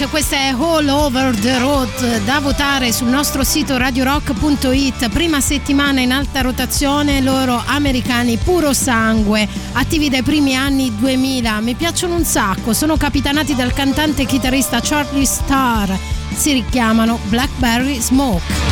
Smoke, 0.04 0.10
questa 0.10 0.36
è 0.36 0.50
All 0.50 0.88
Over 0.88 1.36
the 1.38 1.58
Road, 1.60 2.24
da 2.24 2.40
votare 2.40 2.92
sul 2.92 3.08
nostro 3.08 3.44
sito 3.44 3.78
radiorock.it. 3.78 5.10
Prima 5.10 5.40
settimana 5.40 6.02
in 6.02 6.12
alta 6.12 6.42
rotazione, 6.42 7.22
loro 7.22 7.62
americani 7.66 8.38
puro 8.38 8.74
sangue, 8.74 9.48
attivi 9.74 10.10
dai 10.10 10.24
primi 10.24 10.56
anni 10.56 10.94
2000. 10.98 11.60
Mi 11.62 11.76
piacciono 11.76 12.16
un 12.16 12.26
sacco, 12.26 12.74
sono 12.74 12.98
capitanati 12.98 13.56
dal 13.56 13.74
cantante 13.74 14.24
e 14.24 14.26
chitarrista 14.26 14.80
Charlie 14.82 15.26
Starr. 15.26 15.92
Si 16.34 16.52
richiamano 16.54 17.20
Blackberry 17.30 18.00
Smoke. 18.00 18.63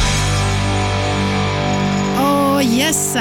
Yes, 2.62 3.16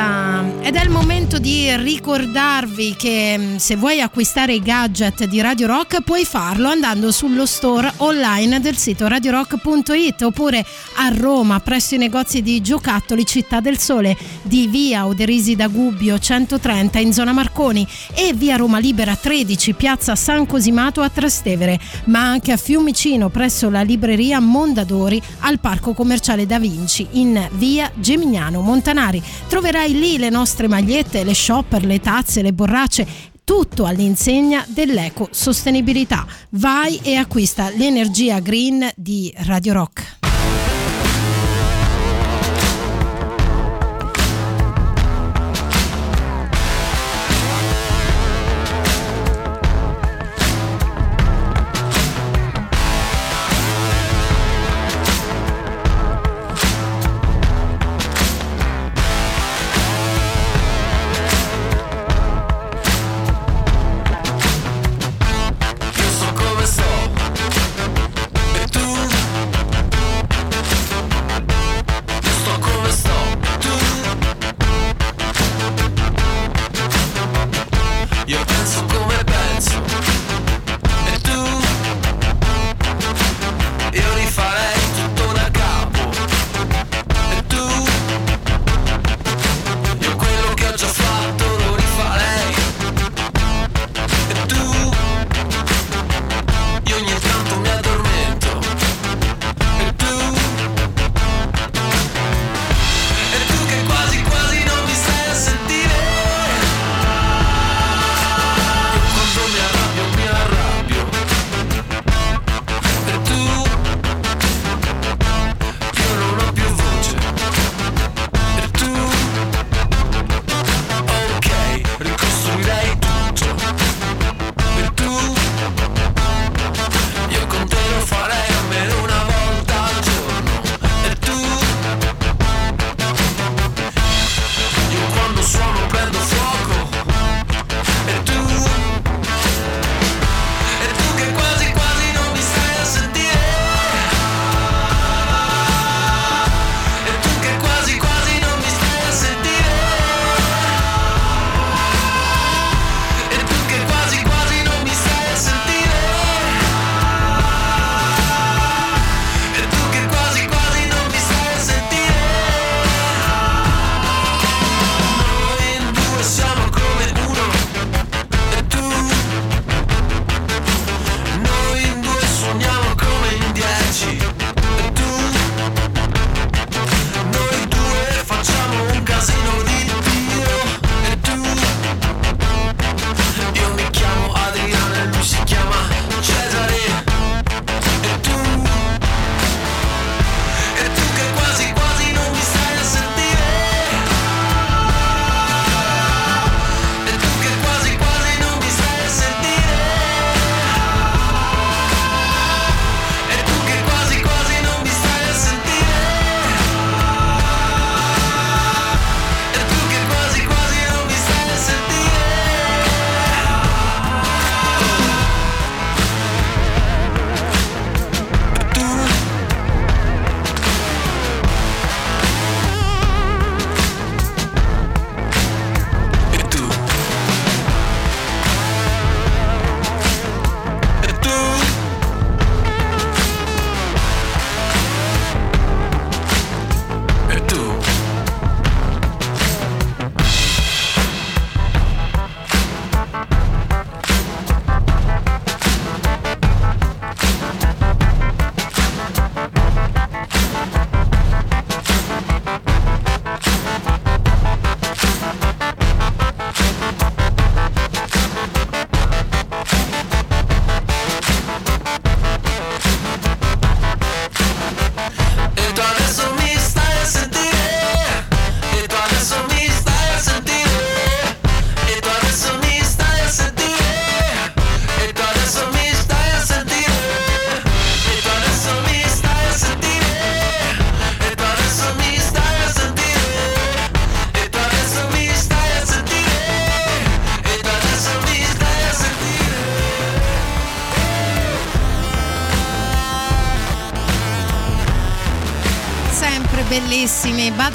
ed 0.61 0.77
è 0.77 0.83
il 0.83 0.91
momento 0.91 1.39
di 1.39 1.75
ricordarvi 1.75 2.95
che 2.97 3.37
mm, 3.39 3.57
se 3.57 3.75
vuoi 3.77 4.03
acquistare 4.03 4.53
i 4.53 4.61
gadget 4.61 5.25
di 5.25 5.41
Radio 5.41 5.67
Rock 5.67 6.03
puoi 6.03 6.27
farlo 6.27 6.69
andando 6.69 7.11
sullo 7.11 7.47
store 7.47 7.91
online 7.99 8.61
del 8.61 8.77
sito 8.77 9.09
radiorock.it 9.09 10.23
oppure 10.23 10.65
a 10.97 11.09
Roma 11.09 11.59
presso 11.61 11.95
i 11.95 11.99
negozi 11.99 12.43
di 12.43 12.61
giocattoli 12.61 13.25
Città 13.25 13.61
del 13.61 13.79
Sole 13.79 14.17
di 14.43 14.67
via 14.67 15.07
Oderisi 15.07 15.57
da 15.57 15.69
Gubbio 15.69 16.19
130 16.19 16.99
in 16.99 17.13
zona 17.13 17.33
Marconi 17.33 17.87
e 18.15 18.35
via 18.35 18.57
Roma 18.57 18.79
Libera 18.79 19.17
13 19.17 19.73
piazza 19.73 20.15
San 20.17 20.47
Cosimato 20.47 21.01
a 21.01 21.09
Trastevere 21.09 21.81
ma 22.05 22.21
anche 22.21 22.53
a 22.53 22.59
Fiumicino 22.59 23.31
presso 23.31 23.71
la 23.71 23.83
libreria 23.83 24.39
Mondadori 24.41 25.21
al 25.41 25.59
parco 25.59 25.95
commerciale 25.95 26.45
Da 26.47 26.59
Vinci 26.59 27.07
in 27.13 27.49
via 27.53 27.91
Gemignano 27.95 28.61
Montanari 28.61 29.23
Troverai 29.49 29.99
lì 29.99 30.19
le 30.19 30.31
nostre 30.31 30.69
magliette, 30.69 31.25
le 31.25 31.35
shopper, 31.35 31.85
le 31.85 32.01
tazze, 32.01 32.43
le 32.43 32.53
borracce 32.53 33.07
tutto 33.45 33.85
all'insegna 33.85 34.65
dell'ecosostenibilità. 34.69 36.25
Vai 36.51 37.01
e 37.03 37.17
acquista 37.17 37.69
l'energia 37.71 38.39
green 38.39 38.89
di 38.95 39.33
Radio 39.39 39.73
Rock. 39.73 40.19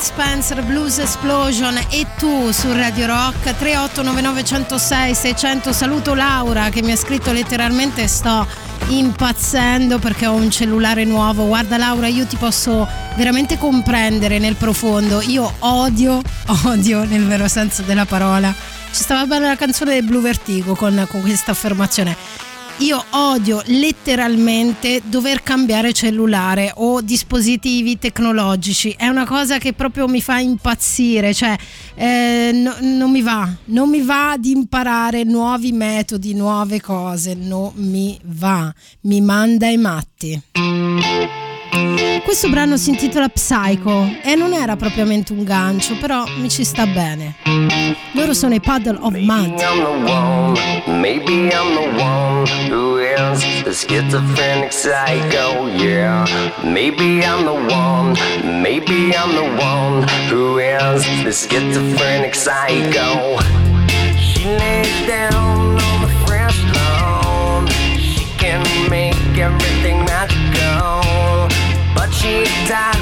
Spencer 0.06 0.62
Blues 0.62 1.00
Explosion 1.00 1.76
e 1.90 2.06
tu 2.20 2.52
su 2.52 2.72
Radio 2.72 3.08
Rock 3.08 3.56
3899106600 3.60 5.72
saluto 5.72 6.14
Laura 6.14 6.70
che 6.70 6.84
mi 6.84 6.92
ha 6.92 6.96
scritto 6.96 7.32
letteralmente 7.32 8.08
sto 8.08 8.46
impazzendo 8.90 9.98
perché 9.98 10.28
ho 10.28 10.36
un 10.36 10.52
cellulare 10.52 11.06
nuovo. 11.06 11.48
Guarda 11.48 11.78
Laura 11.78 12.06
io 12.06 12.28
ti 12.28 12.36
posso 12.36 12.88
veramente 13.16 13.58
comprendere 13.58 14.38
nel 14.38 14.54
profondo. 14.54 15.22
Io 15.22 15.52
odio 15.60 16.22
odio 16.66 17.04
nel 17.04 17.26
vero 17.26 17.48
senso 17.48 17.82
della 17.82 18.06
parola. 18.06 18.54
Ci 18.92 19.02
stava 19.02 19.26
bella 19.26 19.48
la 19.48 19.56
canzone 19.56 19.96
del 19.96 20.04
Blue 20.04 20.22
Vertigo 20.22 20.76
con, 20.76 21.04
con 21.10 21.22
questa 21.22 21.50
affermazione. 21.50 22.16
Io 22.80 23.02
odio 23.12 23.62
letteralmente 23.68 25.02
dover 25.06 25.42
cambiare 25.42 25.94
cellulare 25.94 26.74
o 26.76 27.00
dispositivi 27.00 27.98
tecnologici, 27.98 28.94
è 28.98 29.08
una 29.08 29.26
cosa 29.26 29.60
che 29.60 29.72
proprio 29.72 30.10
mi 30.10 30.22
fa 30.22 30.40
impazzire, 30.40 31.34
cioè 31.34 31.56
eh, 31.96 32.52
no, 32.54 32.76
non 32.82 33.12
mi 33.12 33.22
va, 33.22 33.50
non 33.66 33.90
mi 33.90 34.02
va 34.02 34.36
di 34.38 34.52
imparare 34.52 35.24
nuovi 35.24 35.72
metodi, 35.72 36.34
nuove 36.34 36.82
cose, 36.82 37.34
non 37.34 37.72
mi 37.76 38.20
va, 38.24 38.74
mi 39.02 39.22
manda 39.22 39.68
i 39.68 39.78
matti. 39.78 40.42
Questo 42.26 42.50
brano 42.50 42.76
si 42.76 42.90
intitola 42.90 43.30
Psycho 43.30 44.18
e 44.22 44.36
non 44.36 44.52
era 44.52 44.76
propriamente 44.76 45.32
un 45.32 45.46
gancio, 45.46 45.96
però 45.98 46.26
mi 46.40 46.50
ci 46.50 46.66
sta 46.66 46.86
bene. 46.86 47.36
Loro 48.12 48.34
sono 48.34 48.56
i 48.56 48.60
Puddle 48.60 48.98
of 49.02 49.16
Mud. 49.16 49.52
Maybe 49.52 49.64
I'm 49.64 49.84
the 49.84 50.12
one 50.12 50.76
Maybe 50.88 51.52
I'm 51.52 51.74
the 51.74 52.00
one 52.00 52.46
who 52.70 53.00
is 53.00 53.42
the 53.64 53.74
schizophrenic 53.74 54.72
psycho, 54.72 55.66
yeah. 55.66 56.26
Maybe 56.64 57.24
I'm 57.24 57.44
the 57.44 57.54
one, 57.54 58.14
maybe 58.62 59.16
I'm 59.16 59.34
the 59.34 59.50
one 59.62 60.08
who 60.30 60.60
is 60.60 61.04
the 61.24 61.32
schizophrenic 61.32 62.36
psycho. 62.36 63.40
She 64.20 64.46
lays 64.46 65.08
down 65.08 65.80
on 65.80 66.02
the 66.02 66.26
fresh 66.28 66.64
lawn. 66.76 67.68
She 67.98 68.26
can 68.38 68.64
make 68.92 69.16
everything 69.38 70.06
magical, 70.06 71.50
but 71.96 72.12
she 72.12 72.44
dies. 72.68 72.95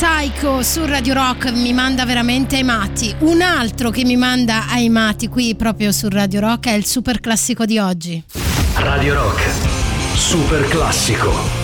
Psycho 0.00 0.62
su 0.62 0.86
Radio 0.86 1.12
Rock 1.12 1.52
mi 1.52 1.74
manda 1.74 2.06
veramente 2.06 2.56
ai 2.56 2.62
matti. 2.62 3.14
Un 3.18 3.42
altro 3.42 3.90
che 3.90 4.02
mi 4.02 4.16
manda 4.16 4.64
ai 4.70 4.88
matti 4.88 5.28
qui 5.28 5.54
proprio 5.54 5.92
su 5.92 6.08
Radio 6.08 6.40
Rock 6.40 6.68
è 6.68 6.72
il 6.72 6.86
super 6.86 7.20
classico 7.20 7.66
di 7.66 7.78
oggi. 7.78 8.24
Radio 8.76 9.12
Rock, 9.12 9.42
super 10.14 10.66
classico. 10.68 11.59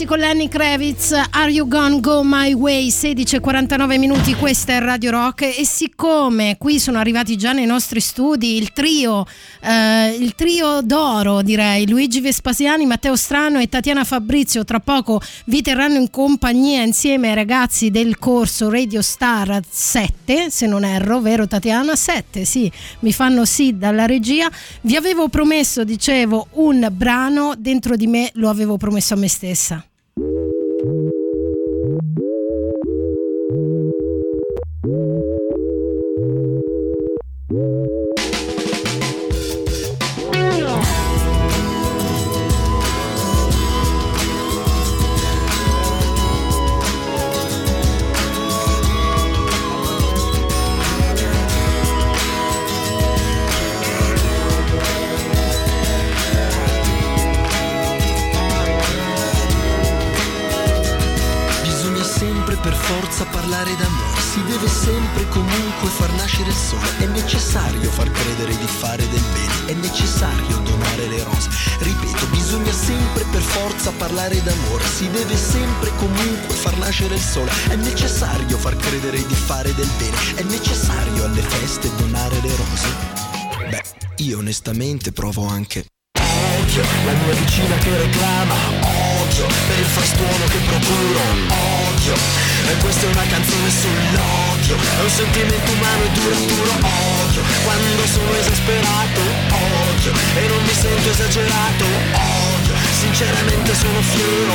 Classico 0.00 0.14
Lenny 0.14 0.48
Kravitz 0.48 1.12
Are 1.30 1.50
You 1.50 1.68
Gonna 1.68 1.98
Go 2.00 2.22
My 2.24 2.54
Way? 2.54 2.88
16.49 2.88 3.98
minuti 3.98 4.34
questa 4.34 4.72
è 4.72 4.80
Radio 4.80 5.10
Rock. 5.10 5.42
E 5.58 5.66
siccome 5.66 6.56
qui 6.58 6.78
sono 6.78 6.98
arrivati 6.98 7.36
già 7.36 7.52
nei 7.52 7.66
nostri 7.66 8.00
studi 8.00 8.56
il 8.56 8.72
trio 8.72 9.26
eh, 9.62 10.16
il 10.18 10.34
trio 10.34 10.80
d'oro 10.82 11.42
direi 11.42 11.86
Luigi 11.88 12.20
Vespasiani, 12.20 12.86
Matteo 12.86 13.14
Strano 13.14 13.58
e 13.58 13.68
Tatiana 13.68 14.04
Fabrizio 14.04 14.64
tra 14.64 14.80
poco 14.80 15.20
vi 15.46 15.60
terranno 15.60 15.96
in 15.96 16.10
compagnia 16.10 16.82
insieme 16.82 17.28
ai 17.28 17.34
ragazzi 17.34 17.90
del 17.90 18.18
corso 18.18 18.70
Radio 18.70 19.02
Star 19.02 19.60
7 19.68 20.50
se 20.50 20.66
non 20.66 20.84
erro, 20.84 21.20
vero 21.20 21.46
Tatiana? 21.46 21.94
7 21.94 22.44
sì, 22.44 22.70
mi 23.00 23.12
fanno 23.12 23.44
sì 23.44 23.76
dalla 23.76 24.06
regia. 24.06 24.48
Vi 24.82 24.96
avevo 24.96 25.28
promesso 25.28 25.84
dicevo 25.84 26.48
un 26.52 26.88
brano 26.90 27.54
dentro 27.58 27.96
di 27.96 28.06
me 28.06 28.30
lo 28.34 28.48
avevo 28.48 28.76
promesso 28.78 29.14
a 29.14 29.16
me 29.16 29.28
stessa 29.28 29.84
parlare 63.40 63.74
d'amore, 63.74 64.20
si 64.20 64.42
deve 64.44 64.68
sempre 64.68 65.26
comunque 65.28 65.88
far 65.88 66.12
nascere 66.12 66.50
il 66.50 66.54
sole, 66.54 66.98
è 66.98 67.06
necessario 67.06 67.90
far 67.90 68.10
credere 68.10 68.54
di 68.54 68.66
fare 68.66 69.08
del 69.08 69.24
bene, 69.32 69.72
è 69.72 69.74
necessario 69.74 70.58
donare 70.58 71.06
le 71.06 71.22
rose. 71.22 71.48
Ripeto, 71.78 72.26
bisogna 72.26 72.72
sempre 72.72 73.24
per 73.30 73.40
forza 73.40 73.92
parlare 73.92 74.42
d'amore, 74.42 74.84
si 74.84 75.08
deve 75.08 75.36
sempre 75.36 75.90
comunque 75.96 76.54
far 76.54 76.76
nascere 76.76 77.14
il 77.14 77.20
sole, 77.20 77.50
è 77.68 77.76
necessario 77.76 78.58
far 78.58 78.76
credere 78.76 79.26
di 79.26 79.34
fare 79.34 79.74
del 79.74 79.88
bene, 79.96 80.16
è 80.34 80.42
necessario 80.42 81.24
alle 81.24 81.42
feste 81.42 81.90
donare 81.96 82.40
le 82.42 82.56
rose. 82.56 82.88
Beh, 83.70 83.82
io 84.16 84.38
onestamente 84.38 85.12
provo 85.12 85.46
anche 85.46 85.86
odio, 86.40 86.82
la 87.04 87.12
mia 87.12 87.34
vicina 87.34 87.76
che 87.76 87.96
reclama, 87.96 88.54
odio, 89.20 89.46
per 89.68 89.78
il 89.78 89.86
frastuono 89.86 90.44
che 90.48 90.58
procuro, 90.66 91.20
odio, 91.88 92.14
e 92.70 92.76
questa 92.78 93.06
è 93.06 93.10
una 93.10 93.26
canzone 93.26 93.68
sull'odio, 93.70 94.76
è 94.76 95.02
un 95.02 95.10
sentimento 95.10 95.72
umano 95.72 96.02
e 96.04 96.10
duraturo, 96.10 96.72
odio, 96.80 97.42
quando 97.64 98.06
sono 98.06 98.32
esasperato, 98.38 99.20
odio, 99.50 100.12
e 100.36 100.48
non 100.48 100.62
mi 100.62 100.74
sento 100.74 101.10
esagerato, 101.10 101.84
odio, 102.14 102.74
sinceramente 103.00 103.74
sono 103.74 104.00
fiero, 104.00 104.54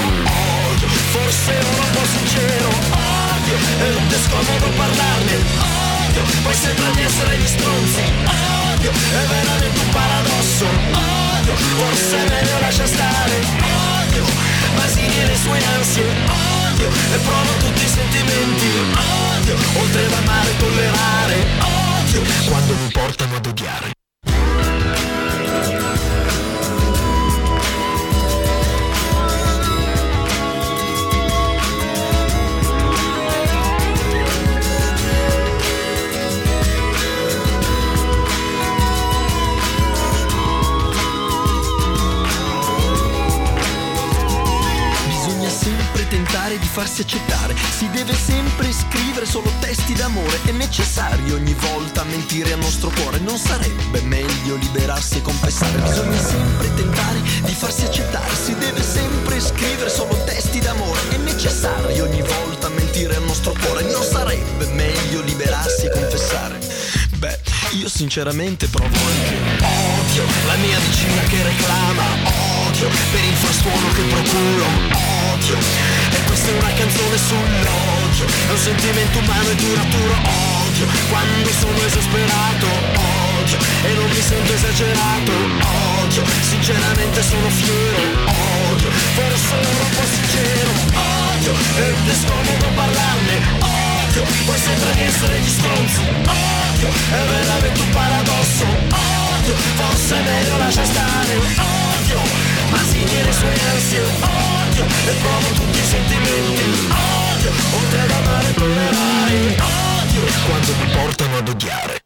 odio, 0.70 0.88
forse 1.12 1.52
ero 1.52 1.70
un 1.70 1.90
po' 1.92 2.06
sincero, 2.16 2.70
odio, 2.70 3.58
ed 3.86 4.12
è 4.12 4.20
scomodo 4.26 4.68
parlarne, 4.76 5.36
odio, 6.08 6.24
poi 6.44 6.54
sembra 6.54 6.90
di 6.96 7.02
essere 7.02 7.38
gli 7.38 7.48
stronzi, 7.48 8.04
odio, 8.74 8.92
è 8.92 9.24
veramente 9.28 9.80
un 9.80 9.90
paradosso, 9.90 11.25
odio, 11.46 11.56
forse 11.56 12.18
è 12.18 12.30
meglio 12.30 12.60
lascia 12.60 12.86
stare, 12.86 13.36
odio, 14.02 14.26
basini 14.76 15.20
e 15.20 15.26
le 15.26 15.36
sue 15.36 15.64
ansie, 15.76 16.06
odio, 16.72 16.90
e 16.90 17.18
provo 17.20 17.58
tutti 17.60 17.84
i 17.84 17.88
sentimenti, 17.88 18.68
odio, 19.38 19.56
oltre 19.80 20.06
ad 20.06 20.14
amare 20.14 20.50
e 20.50 20.58
tollerare, 20.58 21.46
odio, 22.02 22.22
quando 22.50 22.74
mi 22.74 22.92
portano 22.92 23.36
ad 23.36 23.46
odiare. 23.46 23.95
Farsi 46.96 47.02
accettare, 47.02 47.56
si 47.78 47.90
deve 47.90 48.14
sempre 48.14 48.72
scrivere 48.72 49.26
solo 49.26 49.52
testi 49.60 49.94
d'amore, 49.94 50.40
è 50.46 50.52
necessario 50.52 51.36
ogni 51.36 51.54
volta 51.54 52.04
mentire 52.04 52.54
al 52.54 52.60
nostro 52.60 52.90
cuore, 52.90 53.20
non 53.20 53.38
sarebbe 53.38 54.02
meglio 54.02 54.56
liberarsi 54.56 55.18
e 55.18 55.22
confessare, 55.22 55.78
bisogna 55.80 56.18
sempre 56.18 56.74
tentare 56.74 57.20
di 57.44 57.54
farsi 57.54 57.84
accettare, 57.84 58.34
si 58.34 58.56
deve 58.56 58.82
sempre 58.82 59.42
scrivere 59.42 59.90
solo 59.90 60.16
testi 60.24 60.60
d'amore, 60.60 61.00
è 61.10 61.18
necessario 61.18 62.06
ogni 62.06 62.22
volta 62.22 62.70
mentire 62.70 63.16
al 63.16 63.24
nostro 63.24 63.54
cuore, 63.60 63.84
non 63.84 64.04
sarebbe 64.04 64.66
meglio 64.68 65.22
liberarsi 65.22 65.88
e 65.88 65.90
confessare. 65.90 66.60
Beh, 67.18 67.40
io 67.72 67.90
sinceramente 67.90 68.68
provo 68.68 68.88
anche 68.88 69.36
odio, 69.60 70.24
la 70.48 70.56
mia 70.56 70.80
vicina 70.80 71.22
che 71.28 71.44
reclama, 71.44 72.04
odio, 72.68 72.88
per 73.12 73.24
il 73.24 73.36
frastuono 73.36 73.88
che 73.94 74.02
procuro, 74.04 74.66
odio, 75.34 75.58
è 76.46 76.52
una 76.52 76.74
canzone 76.74 77.18
sull'odio, 77.18 78.26
è 78.26 78.52
un 78.52 78.58
sentimento 78.58 79.18
umano 79.20 79.50
e 79.50 79.56
duraturo, 79.56 80.16
odio, 80.68 80.86
quando 81.10 81.50
sono 81.50 81.80
esasperato, 81.86 82.68
odio, 83.40 83.58
e 83.82 83.94
non 83.94 84.10
mi 84.10 84.22
sento 84.22 84.54
esagerato, 84.54 85.32
odio, 86.02 86.24
sinceramente 86.50 87.24
sono 87.24 87.50
fiero, 87.50 87.98
odio, 88.70 88.90
forse 89.16 89.56
ero 89.58 89.84
un 89.86 89.94
po' 89.96 90.06
sincero, 90.06 90.72
odio, 91.34 91.54
ed 91.82 92.10
è 92.10 92.14
scomodo 92.14 92.68
parlarne, 92.76 93.36
odio, 94.06 94.24
poi 94.46 94.60
sembra 94.60 94.92
essere 95.02 95.40
gli 95.40 95.50
stronzi, 95.50 96.02
odio, 96.30 96.90
è 97.10 97.22
veramente 97.26 97.80
un 97.82 97.90
paradosso, 97.90 98.66
odio, 98.94 99.56
forse 99.82 100.16
è 100.16 100.22
meglio 100.22 100.58
lascia 100.58 100.86
stare, 100.86 101.38
odio, 101.38 102.20
ma 102.70 102.78
si 102.86 103.04
sue 103.32 103.60
ansie, 103.72 104.02
odio, 104.02 104.65
e 104.84 105.14
provo 105.22 105.48
tutti 105.54 105.78
i 105.78 105.84
sentimenti, 105.84 106.64
odio, 106.90 107.52
oltre 107.80 108.00
ad 108.02 108.12
amare 108.12 108.54
tollerare, 108.54 109.58
odio, 110.02 110.22
quando 110.46 110.74
mi 110.82 110.90
portano 110.92 111.38
ad 111.38 111.48
odiare. 111.48 112.05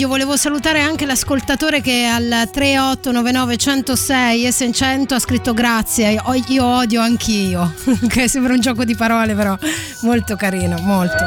Io 0.00 0.06
odio, 0.06 0.08
volevo 0.08 0.36
salutare 0.36 0.80
anche 0.80 1.04
l'ascoltatore 1.04 1.82
che 1.82 2.06
al 2.06 2.48
3899 2.50 3.56
106 3.58 4.46
e 4.46 4.50
600 4.50 5.14
ha 5.14 5.18
scritto 5.18 5.52
grazie, 5.52 6.22
io 6.48 6.64
odio 6.64 7.02
anch'io, 7.02 7.74
che 8.08 8.26
sembra 8.26 8.54
un 8.54 8.60
gioco 8.60 8.84
di 8.84 8.94
parole 8.94 9.34
però 9.34 9.58
molto 10.02 10.36
carino, 10.36 10.78
molto. 10.80 11.26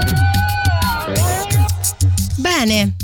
Bene. 2.37 2.95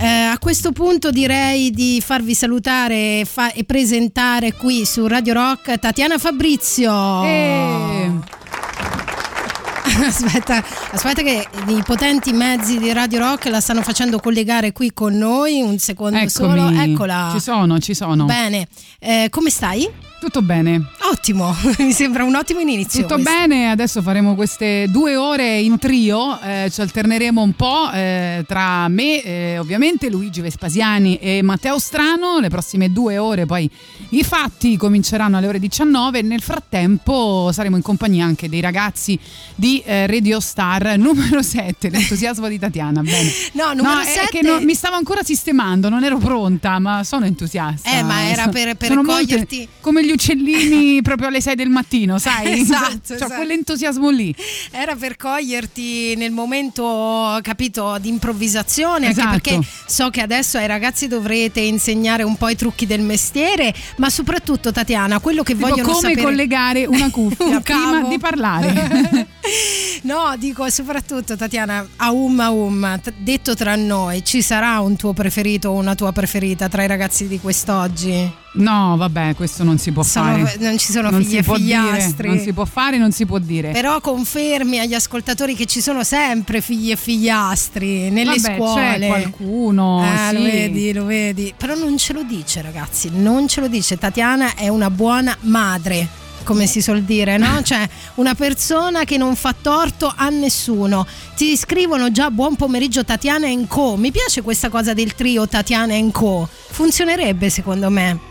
Eh, 0.00 0.06
a 0.06 0.38
questo 0.38 0.70
punto 0.72 1.10
direi 1.10 1.70
di 1.70 2.00
farvi 2.02 2.34
salutare 2.34 3.20
e, 3.20 3.26
fa- 3.28 3.52
e 3.52 3.64
presentare 3.64 4.54
qui 4.54 4.86
su 4.86 5.06
Radio 5.08 5.34
Rock 5.34 5.78
Tatiana 5.78 6.16
Fabrizio. 6.16 7.24
Eh. 7.24 8.07
Aspetta, 10.08 10.62
aspetta 10.92 11.22
che 11.22 11.46
i 11.66 11.82
potenti 11.84 12.32
mezzi 12.32 12.78
di 12.78 12.92
Radio 12.92 13.18
Rock 13.18 13.46
la 13.46 13.60
stanno 13.60 13.82
facendo 13.82 14.18
collegare 14.20 14.72
qui 14.72 14.92
con 14.94 15.16
noi, 15.16 15.60
un 15.60 15.78
secondo 15.78 16.16
Eccomi. 16.18 16.30
solo. 16.30 16.68
Eccola. 16.80 17.30
Ci 17.32 17.40
sono, 17.40 17.78
ci 17.78 17.94
sono. 17.94 18.24
Bene, 18.24 18.66
Eh, 19.00 19.28
come 19.30 19.50
stai? 19.50 19.88
Tutto 20.20 20.42
bene. 20.42 20.82
Ottimo, 21.10 21.54
mi 21.78 21.92
sembra 21.92 22.24
un 22.24 22.34
ottimo 22.34 22.58
inizio. 22.60 23.02
Tutto 23.02 23.14
questo. 23.14 23.30
bene, 23.32 23.70
adesso 23.70 24.02
faremo 24.02 24.34
queste 24.34 24.86
due 24.90 25.14
ore 25.16 25.58
in 25.60 25.78
trio, 25.78 26.38
eh, 26.40 26.68
ci 26.72 26.80
alterneremo 26.80 27.40
un 27.40 27.52
po' 27.52 27.88
eh, 27.92 28.44
tra 28.46 28.88
me, 28.88 29.22
eh, 29.22 29.58
ovviamente 29.58 30.10
Luigi 30.10 30.40
Vespasiani 30.40 31.16
e 31.18 31.40
Matteo 31.42 31.78
Strano, 31.78 32.40
le 32.40 32.48
prossime 32.48 32.90
due 32.92 33.16
ore 33.16 33.46
poi 33.46 33.70
i 34.10 34.24
fatti 34.24 34.76
cominceranno 34.76 35.36
alle 35.36 35.46
ore 35.46 35.58
19 35.60 36.18
e 36.18 36.22
nel 36.22 36.42
frattempo 36.42 37.50
saremo 37.52 37.76
in 37.76 37.82
compagnia 37.82 38.24
anche 38.26 38.48
dei 38.48 38.60
ragazzi 38.60 39.18
di 39.54 39.80
eh, 39.84 40.06
Radio 40.08 40.40
Star 40.40 40.98
numero 40.98 41.42
7, 41.42 41.90
l'entusiasmo 41.90 42.48
di 42.48 42.58
Tatiana, 42.58 43.02
bene. 43.02 43.30
No, 43.58 43.72
numero 43.72 44.00
è 44.00 44.04
7 44.04 44.26
che 44.30 44.42
non- 44.42 44.64
mi 44.64 44.74
stavo 44.74 44.96
ancora 44.96 45.22
sistemando, 45.22 45.88
non 45.88 46.02
ero 46.04 46.18
pronta, 46.18 46.78
ma 46.80 47.02
sono 47.04 47.24
entusiasta. 47.24 47.88
Eh, 47.98 48.02
ma 48.02 48.28
era 48.28 48.48
per- 48.48 48.74
per 48.76 48.88
Sono 48.88 49.02
molte- 49.04 49.22
coglierti- 49.24 49.68
come 49.80 50.02
gli 50.08 50.12
uccellini 50.12 51.00
proprio 51.02 51.28
alle 51.28 51.40
6 51.40 51.54
del 51.54 51.68
mattino, 51.68 52.18
sai? 52.18 52.60
Esatto, 52.68 53.00
Cioè, 53.06 53.16
esatto. 53.16 53.34
quell'entusiasmo 53.34 54.10
lì. 54.10 54.34
Era 54.70 54.94
per 54.96 55.16
coglierti 55.16 56.14
nel 56.16 56.32
momento, 56.32 57.38
capito, 57.42 57.96
di 58.00 58.08
improvvisazione, 58.08 59.08
Esatto. 59.10 59.28
anche 59.28 59.50
perché 59.50 59.68
so 59.86 60.10
che 60.10 60.20
adesso 60.20 60.58
ai 60.58 60.66
ragazzi 60.66 61.06
dovrete 61.08 61.60
insegnare 61.60 62.22
un 62.22 62.36
po' 62.36 62.48
i 62.48 62.56
trucchi 62.56 62.86
del 62.86 63.00
mestiere, 63.00 63.72
ma 63.98 64.10
soprattutto 64.10 64.72
Tatiana, 64.72 65.20
quello 65.20 65.42
che 65.42 65.54
Tipo 65.54 65.68
vogliono 65.68 65.88
come 65.88 66.00
sapere 66.00 66.22
collegare 66.22 66.86
una 66.86 67.10
cuffia 67.12 67.44
Un 67.46 67.62
prima 67.62 68.02
di 68.08 68.18
parlare. 68.18 69.26
No, 70.02 70.34
dico 70.38 70.68
soprattutto 70.70 71.36
Tatiana, 71.36 71.86
aum 71.96 72.40
aum, 72.40 73.00
t- 73.00 73.12
detto 73.18 73.54
tra 73.54 73.74
noi, 73.76 74.24
ci 74.24 74.42
sarà 74.42 74.80
un 74.80 74.96
tuo 74.96 75.12
preferito 75.12 75.70
o 75.70 75.74
una 75.74 75.94
tua 75.94 76.12
preferita 76.12 76.68
tra 76.68 76.82
i 76.82 76.86
ragazzi 76.86 77.26
di 77.26 77.38
quest'oggi? 77.40 78.30
No, 78.50 78.96
vabbè, 78.96 79.34
questo 79.34 79.62
non 79.62 79.78
si 79.78 79.92
può 79.92 80.02
Sono- 80.02 80.44
fare. 80.44 80.56
non 80.60 80.78
ci 80.78 80.90
sono 80.90 81.10
Non 81.10 81.20
e 81.20 81.42
figliastri. 81.42 82.28
non 82.28 82.38
si 82.40 82.52
può 82.52 82.64
fare, 82.64 82.96
non 82.98 83.12
si 83.12 83.26
può 83.26 83.38
dire. 83.38 83.70
Però 83.72 84.00
confermi 84.00 84.78
agli 84.80 84.94
ascoltatori 84.94 85.54
che 85.54 85.66
ci 85.66 85.80
sono 85.80 86.02
sempre 86.02 86.60
figli 86.60 86.90
e 86.90 86.96
figliastri 86.96 88.10
nelle 88.10 88.36
Vabbè, 88.38 88.56
scuole. 88.56 88.98
c'è 88.98 89.06
qualcuno, 89.06 90.00
lo 90.32 90.38
sì. 90.38 90.44
vedi, 90.44 90.92
lo 90.92 91.04
vedi. 91.04 91.54
Però 91.56 91.74
non 91.74 91.96
ce 91.98 92.12
lo 92.14 92.22
dice, 92.22 92.62
ragazzi, 92.62 93.10
non 93.12 93.46
ce 93.48 93.60
lo 93.60 93.68
dice. 93.68 93.98
Tatiana 93.98 94.54
è 94.54 94.68
una 94.68 94.90
buona 94.90 95.36
madre. 95.42 96.08
Come 96.44 96.66
si 96.66 96.80
suol 96.80 97.02
dire, 97.02 97.36
no? 97.36 97.60
Cioè, 97.62 97.86
una 98.14 98.34
persona 98.34 99.04
che 99.04 99.18
non 99.18 99.36
fa 99.36 99.54
torto 99.60 100.10
a 100.16 100.30
nessuno. 100.30 101.06
Ti 101.36 101.54
scrivono 101.56 102.10
già 102.10 102.30
buon 102.30 102.56
pomeriggio 102.56 103.04
Tatiana 103.04 103.48
Co. 103.66 103.96
Mi 103.96 104.10
piace 104.10 104.40
questa 104.40 104.70
cosa 104.70 104.94
del 104.94 105.14
trio 105.14 105.46
Tatiana 105.46 105.94
Co. 106.10 106.48
Funzionerebbe 106.70 107.50
secondo 107.50 107.90
me. 107.90 108.27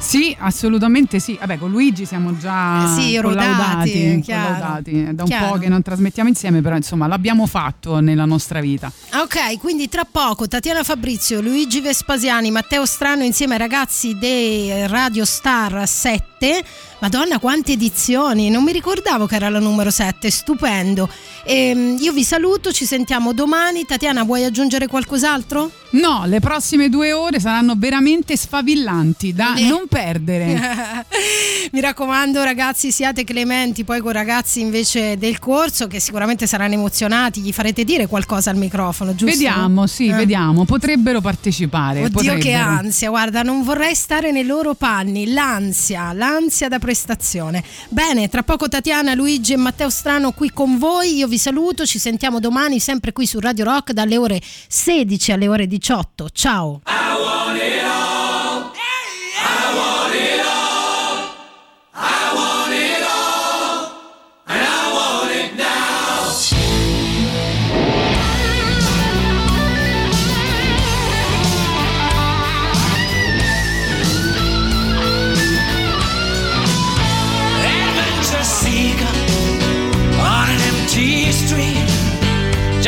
Sì, 0.00 0.34
assolutamente 0.38 1.20
sì. 1.20 1.36
Vabbè, 1.38 1.58
con 1.58 1.70
Luigi 1.70 2.06
siamo 2.06 2.36
già 2.36 2.86
sì, 2.96 3.18
collaudati, 3.20 4.22
collaudati. 4.24 5.02
È 5.02 5.12
da 5.12 5.22
un 5.22 5.28
Chiaro. 5.28 5.52
po' 5.52 5.58
che 5.58 5.68
non 5.68 5.82
trasmettiamo 5.82 6.28
insieme, 6.28 6.62
però 6.62 6.74
insomma 6.74 7.06
l'abbiamo 7.06 7.46
fatto 7.46 8.00
nella 8.00 8.24
nostra 8.24 8.60
vita. 8.60 8.90
Ok, 9.14 9.58
quindi 9.58 9.88
tra 9.88 10.06
poco 10.10 10.48
Tatiana 10.48 10.82
Fabrizio, 10.82 11.40
Luigi 11.40 11.80
Vespasiani, 11.80 12.50
Matteo 12.50 12.86
Strano 12.86 13.22
insieme 13.24 13.52
ai 13.52 13.58
ragazzi 13.60 14.16
dei 14.18 14.86
Radio 14.88 15.24
Star 15.24 15.86
7. 15.86 16.64
Madonna, 17.00 17.38
quante 17.38 17.72
edizioni! 17.72 18.50
Non 18.50 18.62
mi 18.62 18.72
ricordavo 18.72 19.26
che 19.26 19.34
era 19.36 19.48
la 19.48 19.58
numero 19.58 19.90
7, 19.90 20.30
stupendo. 20.30 21.08
Ehm, 21.46 21.96
io 21.98 22.12
vi 22.12 22.22
saluto, 22.22 22.72
ci 22.72 22.84
sentiamo 22.84 23.32
domani. 23.32 23.86
Tatiana, 23.86 24.22
vuoi 24.22 24.44
aggiungere 24.44 24.86
qualcos'altro? 24.86 25.70
No, 25.92 26.24
le 26.26 26.40
prossime 26.40 26.90
due 26.90 27.12
ore 27.12 27.40
saranno 27.40 27.72
veramente 27.76 28.36
sfavillanti 28.36 29.32
da 29.32 29.54
Ne- 29.54 29.66
non 29.66 29.86
perdere. 29.88 31.06
Mi 31.72 31.80
raccomando, 31.80 32.44
ragazzi, 32.44 32.92
siate 32.92 33.24
clementi 33.24 33.82
poi 33.82 34.00
con 34.00 34.10
i 34.10 34.14
ragazzi 34.14 34.60
invece 34.60 35.16
del 35.16 35.38
corso 35.38 35.86
che 35.86 36.00
sicuramente 36.00 36.46
saranno 36.46 36.74
emozionati. 36.74 37.40
Gli 37.40 37.52
farete 37.52 37.82
dire 37.82 38.06
qualcosa 38.08 38.50
al 38.50 38.56
microfono, 38.56 39.14
giusto? 39.14 39.34
Vediamo, 39.34 39.86
sì, 39.86 40.08
Eh. 40.08 40.12
vediamo. 40.14 40.66
Potrebbero 40.66 41.22
partecipare. 41.22 42.04
Oddio 42.04 42.20
che 42.34 42.36
potrebbero. 42.36 42.62
ansia, 42.68 43.08
guarda, 43.08 43.42
non 43.42 43.62
vorrei 43.62 43.94
stare 43.94 44.32
nei 44.32 44.44
loro 44.44 44.74
panni, 44.74 45.32
l'ansia, 45.32 46.12
l'ansia 46.12 46.68
da 46.68 46.78
prestazione. 46.90 47.62
Bene, 47.88 48.28
tra 48.28 48.42
poco 48.42 48.68
Tatiana, 48.68 49.14
Luigi 49.14 49.52
e 49.52 49.56
Matteo 49.56 49.90
Strano 49.90 50.32
qui 50.32 50.50
con 50.50 50.76
voi, 50.76 51.18
io 51.18 51.28
vi 51.28 51.38
saluto, 51.38 51.86
ci 51.86 52.00
sentiamo 52.00 52.40
domani 52.40 52.80
sempre 52.80 53.12
qui 53.12 53.26
su 53.26 53.38
Radio 53.38 53.64
Rock 53.64 53.92
dalle 53.92 54.16
ore 54.16 54.40
16 54.42 55.30
alle 55.30 55.46
ore 55.46 55.66
18. 55.68 56.30
Ciao! 56.30 56.80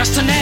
Just 0.03 0.19
an 0.19 0.42